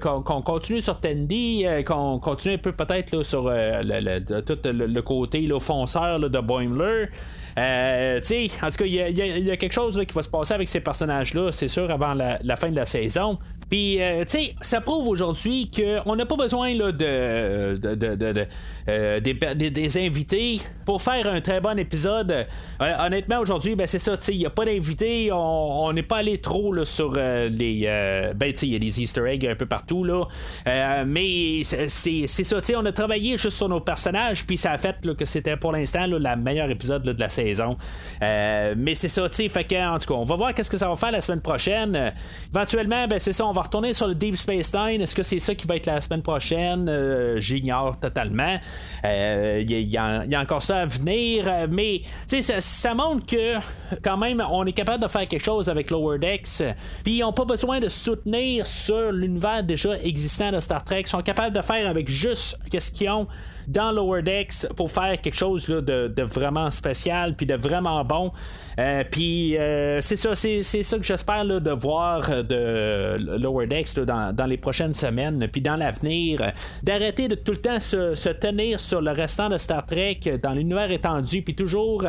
qu'on 0.00 0.42
continue 0.42 0.80
sur 0.80 0.98
Tandy, 0.98 1.66
qu'on 1.86 2.18
continue 2.20 2.54
un 2.54 2.58
peu 2.58 2.72
peut-être 2.72 3.22
sur 3.22 3.50
le, 3.50 4.40
tout 4.40 4.58
le, 4.64 5.00
côté 5.02 5.48
fonceur 5.60 6.20
de 6.20 6.40
Boimler. 6.40 7.08
en 7.56 8.70
tout 8.70 8.76
cas, 8.78 8.84
il 8.84 8.94
y, 8.94 9.50
a 9.50 9.56
quelque 9.56 9.72
chose 9.72 10.00
qui 10.06 10.14
va 10.14 10.22
se 10.22 10.28
passer 10.28 10.54
avec 10.54 10.68
ces 10.68 10.80
personnages-là, 10.80 11.52
c'est 11.52 11.68
sûr, 11.68 11.90
avant 11.90 12.14
la, 12.14 12.56
fin 12.56 12.70
de 12.70 12.76
la 12.76 12.86
saison. 12.86 13.38
Puis, 13.74 13.98
tu 13.98 14.24
sais, 14.28 14.54
ça 14.60 14.80
prouve 14.80 15.08
aujourd'hui 15.08 15.68
qu'on 15.68 16.14
n'a 16.14 16.26
pas 16.26 16.36
besoin 16.36 16.72
là, 16.74 16.92
de, 16.92 18.46
euh, 18.88 19.18
des, 19.20 20.06
invités 20.06 20.60
pour 20.84 21.02
faire 21.02 21.26
un 21.26 21.40
très 21.40 21.60
bon 21.60 21.76
épisode. 21.76 22.30
Euh, 22.30 22.92
honnêtement, 23.00 23.40
aujourd'hui, 23.40 23.74
ben, 23.74 23.88
c'est 23.88 23.98
ça, 23.98 24.16
il 24.28 24.38
n'y 24.38 24.46
a 24.46 24.50
pas 24.50 24.64
d'invités. 24.64 25.30
On 25.32 25.92
n'est 25.92 26.04
pas 26.04 26.18
allé 26.18 26.38
trop 26.38 26.84
sur 26.84 27.14
euh, 27.16 27.48
les. 27.48 27.80
ben, 28.36 28.52
il 28.62 28.72
y 28.72 28.76
a 28.76 28.78
des 28.78 29.00
Easter 29.02 29.26
eggs 29.26 29.44
un 29.44 29.56
peu 29.56 29.66
partout, 29.66 30.04
là. 30.04 30.24
mais 31.04 31.62
c'est 31.64 32.28
ça, 32.28 32.60
on 32.76 32.86
a 32.86 32.92
travaillé 32.92 33.36
juste 33.38 33.56
sur 33.56 33.68
nos 33.68 33.80
personnages, 33.80 34.46
puis 34.46 34.56
ça 34.56 34.70
a 34.70 34.78
fait 34.78 34.94
que 35.18 35.24
c'était 35.24 35.56
pour 35.56 35.72
l'instant 35.72 36.06
le 36.06 36.20
meilleur 36.36 36.70
épisode 36.70 37.02
de 37.02 37.20
la 37.20 37.28
saison. 37.28 37.76
mais 38.20 38.94
c'est 38.94 39.08
ça, 39.08 39.28
tu 39.28 39.48
fait 39.48 39.64
que, 39.64 39.94
en 39.94 39.98
tout 39.98 40.06
cas, 40.06 40.14
on 40.14 40.24
va 40.24 40.36
voir 40.36 40.54
qu'est-ce 40.54 40.70
que 40.70 40.78
ça 40.78 40.88
va 40.88 40.94
faire 40.94 41.10
la 41.10 41.20
semaine 41.20 41.40
prochaine. 41.40 42.12
éventuellement, 42.54 43.08
ben, 43.08 43.18
c'est 43.18 43.32
ça, 43.32 43.44
on 43.44 43.52
va 43.52 43.63
retourner 43.64 43.92
sur 43.94 44.06
le 44.06 44.14
Deep 44.14 44.36
Space 44.36 44.72
Nine. 44.72 45.00
Est-ce 45.00 45.14
que 45.14 45.22
c'est 45.22 45.38
ça 45.38 45.54
qui 45.54 45.66
va 45.66 45.76
être 45.76 45.86
la 45.86 46.00
semaine 46.00 46.22
prochaine? 46.22 46.88
J'ignore 47.38 47.98
totalement. 47.98 48.58
Il 49.02 49.08
euh, 49.10 49.62
y, 49.66 49.96
a 49.96 50.40
encore 50.40 50.62
ça 50.62 50.78
à 50.78 50.86
venir, 50.86 51.44
euh, 51.46 51.66
mais 51.70 52.02
ça, 52.26 52.60
ça 52.60 52.94
montre 52.94 53.26
que 53.26 53.56
quand 54.02 54.16
même 54.16 54.42
on 54.50 54.64
est 54.64 54.72
capable 54.72 55.02
de 55.02 55.08
faire 55.08 55.26
quelque 55.26 55.44
chose 55.44 55.68
avec 55.68 55.90
Lower 55.90 56.18
Decks. 56.18 56.62
Puis 57.02 57.14
ils 57.14 57.20
n'ont 57.20 57.32
pas 57.32 57.44
besoin 57.44 57.80
de 57.80 57.88
soutenir 57.88 58.66
sur 58.66 59.12
l'univers 59.12 59.62
déjà 59.62 59.98
existant 60.00 60.52
de 60.52 60.60
Star 60.60 60.84
Trek. 60.84 61.02
Ils 61.02 61.08
sont 61.08 61.22
capables 61.22 61.54
de 61.54 61.62
faire 61.62 61.88
avec 61.88 62.08
juste 62.08 62.58
ce 62.72 62.90
qu'ils 62.90 63.10
ont 63.10 63.26
dans 63.68 63.92
Lower 63.92 64.22
Decks 64.22 64.66
pour 64.76 64.90
faire 64.90 65.20
quelque 65.20 65.36
chose 65.36 65.66
de, 65.66 66.22
vraiment 66.22 66.70
spécial 66.70 67.34
puis 67.34 67.46
de 67.46 67.54
vraiment 67.54 68.04
bon. 68.04 68.32
Euh, 68.78 69.04
puis 69.08 69.56
c'est 70.00 70.16
ça, 70.16 70.34
c'est, 70.34 70.62
ça 70.62 70.98
que 70.98 71.04
j'espère 71.04 71.44
de 71.44 71.70
voir 71.70 72.44
de 72.44 73.16
Lower 73.38 73.66
Decks 73.66 73.98
dans, 74.00 74.46
les 74.46 74.56
prochaines 74.56 74.94
semaines, 74.94 75.46
puis 75.48 75.60
dans 75.60 75.76
l'avenir, 75.76 76.52
d'arrêter 76.82 77.28
de 77.28 77.34
tout 77.34 77.52
le 77.52 77.58
temps 77.58 77.80
se, 77.80 78.28
tenir 78.30 78.80
sur 78.80 79.00
le 79.00 79.12
restant 79.12 79.48
de 79.48 79.58
Star 79.58 79.86
Trek 79.86 80.20
dans 80.42 80.52
l'univers 80.52 80.90
étendu, 80.90 81.42
puis 81.42 81.54
toujours 81.54 82.04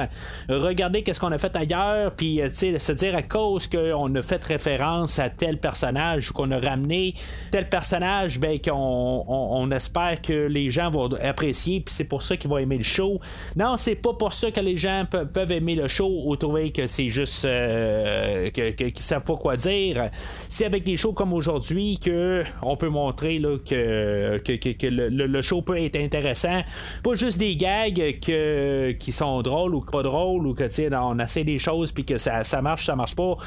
regarder 0.50 1.04
qu'est-ce 1.04 1.20
qu'on 1.20 1.32
a 1.32 1.38
fait 1.38 1.56
ailleurs, 1.56 2.12
puis 2.16 2.42
se 2.54 2.92
dire 2.92 3.16
à 3.16 3.22
cause 3.22 3.68
qu'on 3.68 4.14
a 4.16 4.22
fait 4.22 4.44
référence 4.44 5.20
à 5.20 5.30
tel 5.30 5.58
personnage 5.58 6.30
ou 6.30 6.34
qu'on 6.34 6.52
a 6.52 6.60
ramené 6.60 7.14
tel 7.52 7.70
personnage, 7.70 8.40
ben 8.40 8.60
qu'on 8.60 9.24
on, 9.28 9.72
espère 9.72 10.22
que 10.22 10.48
les 10.48 10.70
gens 10.70 10.90
vont 10.90 11.14
apprécier, 11.14 11.45
puis 11.54 11.84
c'est 11.88 12.06
pour 12.06 12.24
ça 12.24 12.38
qu'ils 12.38 12.50
vont 12.50 12.58
aimer 12.58 12.78
le 12.78 12.84
show. 12.84 13.20
Non, 13.56 13.78
c'est 13.78 13.96
pas 13.96 14.14
pour 14.14 14.34
ça 14.34 14.52
que 14.52 14.60
les 14.60 14.78
gens 14.78 15.06
peuvent 15.10 15.52
aimer 15.52 15.76
le 15.76 15.88
show 15.88 16.24
ou 16.26 16.36
trouver 16.36 16.72
que 16.72 16.88
c'est 16.88 17.10
juste 17.10 17.46
euh, 17.46 18.50
qu'ils 18.50 19.00
savent 19.00 19.24
pas 19.24 19.36
quoi 19.36 19.58
dire. 19.58 20.10
C'est 20.48 20.66
avec 20.66 20.84
des 20.84 20.98
shows 20.98 21.14
comme 21.14 21.34
aujourd'hui 21.34 22.00
que 22.00 22.44
on 22.62 22.78
peut 22.78 22.90
montrer 22.90 23.40
que, 23.40 24.40
le, 24.90 25.42
show 25.42 25.62
peut 25.62 25.82
être 25.82 25.96
intéressant. 25.98 26.62
Pas 27.04 27.16
juste 27.16 27.38
des 27.38 27.56
gags 27.56 28.20
qui 28.20 29.12
sont 29.12 29.42
drôles 29.42 29.76
ou 29.76 29.82
pas 29.82 30.04
drôles 30.04 30.48
ou 30.48 30.54
que 30.54 30.66
on 30.96 31.20
essaie 31.20 31.44
des 31.44 31.60
choses 31.60 31.92
puis 31.92 32.06
que 32.06 32.18
ça, 32.18 32.44
ça 32.44 32.62
marche, 32.62 32.86
ça 32.86 32.96
marche 32.96 33.16
pas. 33.16 33.38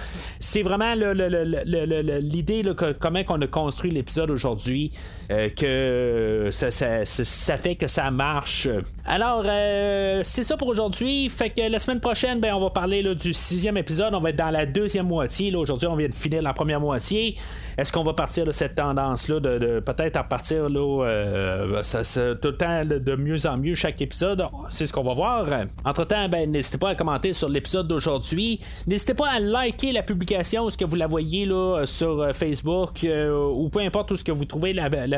C'est 0.40 0.62
vraiment 0.62 0.94
l'idée 0.94 2.62
comment 3.00 3.22
on 3.28 3.42
a 3.42 3.46
construit 3.46 3.90
l'épisode 3.90 4.30
aujourd'hui 4.30 4.92
euh, 5.30 5.50
que 5.50 6.48
ça, 6.50 7.56
fait 7.58 7.76
que 7.76 7.86
ça 7.86 8.10
marche. 8.10 8.66
Alors, 9.04 9.42
euh, 9.44 10.22
c'est 10.24 10.42
ça 10.42 10.56
pour 10.56 10.68
aujourd'hui. 10.68 11.28
Fait 11.28 11.50
que 11.50 11.70
la 11.70 11.78
semaine 11.78 12.00
prochaine, 12.00 12.40
ben, 12.40 12.54
on 12.54 12.60
va 12.60 12.70
parler 12.70 13.02
là, 13.02 13.14
du 13.14 13.34
sixième 13.34 13.76
épisode. 13.76 14.14
On 14.14 14.20
va 14.20 14.30
être 14.30 14.36
dans 14.36 14.48
la 14.48 14.64
deuxième 14.64 15.06
moitié. 15.06 15.54
Aujourd'hui, 15.54 15.86
on 15.86 15.96
vient 15.96 16.08
de 16.08 16.14
finir 16.14 16.40
la 16.40 16.54
première 16.54 16.80
moitié. 16.80 17.36
Est-ce 17.76 17.92
qu'on 17.92 18.04
va 18.04 18.14
partir 18.14 18.44
de 18.46 18.52
cette 18.52 18.74
tendance-là, 18.74 19.38
de, 19.38 19.80
peut-être 19.80 20.16
à 20.16 20.24
partir 20.24 20.68
là, 20.68 21.04
euh, 21.04 21.82
ça, 21.82 22.02
tout 22.34 22.48
le 22.48 22.56
temps 22.56 22.82
de 22.84 23.16
mieux 23.16 23.46
en 23.46 23.58
mieux 23.58 23.74
chaque 23.74 24.00
épisode? 24.00 24.44
C'est 24.70 24.86
ce 24.86 24.92
qu'on 24.94 25.04
va 25.04 25.12
voir. 25.12 25.46
Entre-temps, 25.84 26.28
ben, 26.30 26.50
n'hésitez 26.50 26.78
pas 26.78 26.90
à 26.90 26.94
commenter 26.94 27.34
sur 27.34 27.50
l'épisode 27.50 27.86
d'aujourd'hui. 27.86 28.60
N'hésitez 28.86 29.14
pas 29.14 29.28
à 29.28 29.40
liker 29.40 29.92
la 29.92 30.02
publication, 30.02 30.70
ce 30.70 30.78
que 30.78 30.86
vous 30.86 30.96
la 30.96 31.06
voyez 31.06 31.44
là, 31.44 31.82
sur 31.84 32.34
Facebook 32.34 33.04
ou 33.04 33.68
peu 33.68 33.80
importe 33.80 34.10
où 34.12 34.16
ce 34.16 34.24
que 34.24 34.32
vous 34.32 34.46
trouvez 34.46 34.72
la, 34.72 34.88
la, 34.88 35.17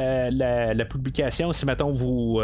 publication. 0.84 1.52
Si 1.52 1.66
maintenant 1.66 1.90
vous, 1.90 2.40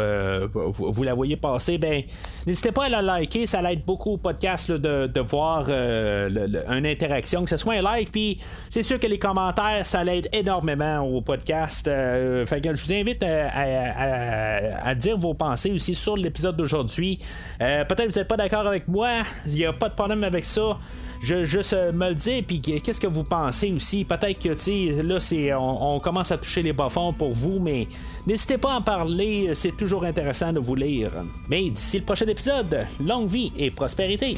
vous, 0.53 1.03
la 1.03 1.13
voyez 1.13 1.37
passer, 1.37 1.77
ben 1.77 2.03
n'hésitez 2.45 2.71
pas 2.71 2.85
à 2.85 2.89
la 2.89 3.01
liker. 3.01 3.45
Ça 3.45 3.61
aide 3.71 3.83
beaucoup 3.85 4.11
au 4.13 4.17
podcast 4.17 4.71
de, 4.71 5.07
de, 5.07 5.19
voir 5.21 5.69
une 5.69 6.85
interaction, 6.85 7.43
que 7.43 7.49
ce 7.49 7.57
soit 7.57 7.75
un 7.75 7.81
like. 7.81 8.11
Puis 8.11 8.39
c'est 8.69 8.83
sûr 8.83 8.99
que 8.99 9.07
les 9.07 9.19
commentaires, 9.19 9.85
ça 9.85 10.03
aide 10.05 10.29
énormément 10.33 10.99
au 10.99 11.21
podcast. 11.21 11.87
Euh, 11.87 12.45
que 12.45 12.75
je 12.75 12.83
vous 12.83 12.93
invite 12.93 13.23
à, 13.23 14.95
dire 14.95 15.17
vos 15.17 15.33
pensées 15.33 15.71
aussi 15.71 15.93
sur 15.93 16.17
l'épisode 16.17 16.57
d'aujourd'hui. 16.57 17.19
Euh, 17.61 17.85
peut-être 17.85 18.07
que 18.07 18.13
vous 18.13 18.19
n'êtes 18.19 18.27
pas 18.27 18.37
d'accord 18.37 18.65
avec 18.67 18.87
moi, 18.87 19.21
il 19.45 19.53
n'y 19.53 19.65
a 19.65 19.73
pas 19.73 19.89
de 19.89 19.93
problème 19.93 20.23
avec 20.23 20.43
ça. 20.43 20.77
Je 21.21 21.73
euh, 21.73 21.91
me 21.91 22.09
le 22.09 22.15
dire, 22.15 22.43
puis 22.45 22.61
qu'est-ce 22.61 23.01
que 23.01 23.07
vous 23.07 23.23
pensez 23.23 23.71
aussi? 23.71 24.05
Peut-être 24.05 24.39
que, 24.39 24.53
tu 24.53 25.01
là, 25.01 25.19
c'est, 25.19 25.53
on, 25.53 25.99
commence 25.99 26.31
à 26.31 26.37
toucher 26.37 26.61
les 26.61 26.73
bas-fonds 26.73 27.13
pour 27.13 27.33
vous, 27.33 27.59
mais 27.59 27.87
n'hésitez 28.25 28.57
pas 28.57 28.73
à 28.73 28.77
en 28.77 28.81
parler, 28.81 29.51
c'est 29.53 29.75
toujours 29.75 30.03
intéressant 30.03 30.53
de 30.53 30.59
vous 30.59 30.75
lire. 30.75 31.11
Mais 31.49 31.69
d'ici 31.69 31.99
le 31.99 32.05
prochain 32.05 32.27
épisode, 32.27 32.85
longue 32.99 33.27
vie 33.27 33.51
et 33.57 33.71
prospérité. 33.71 34.37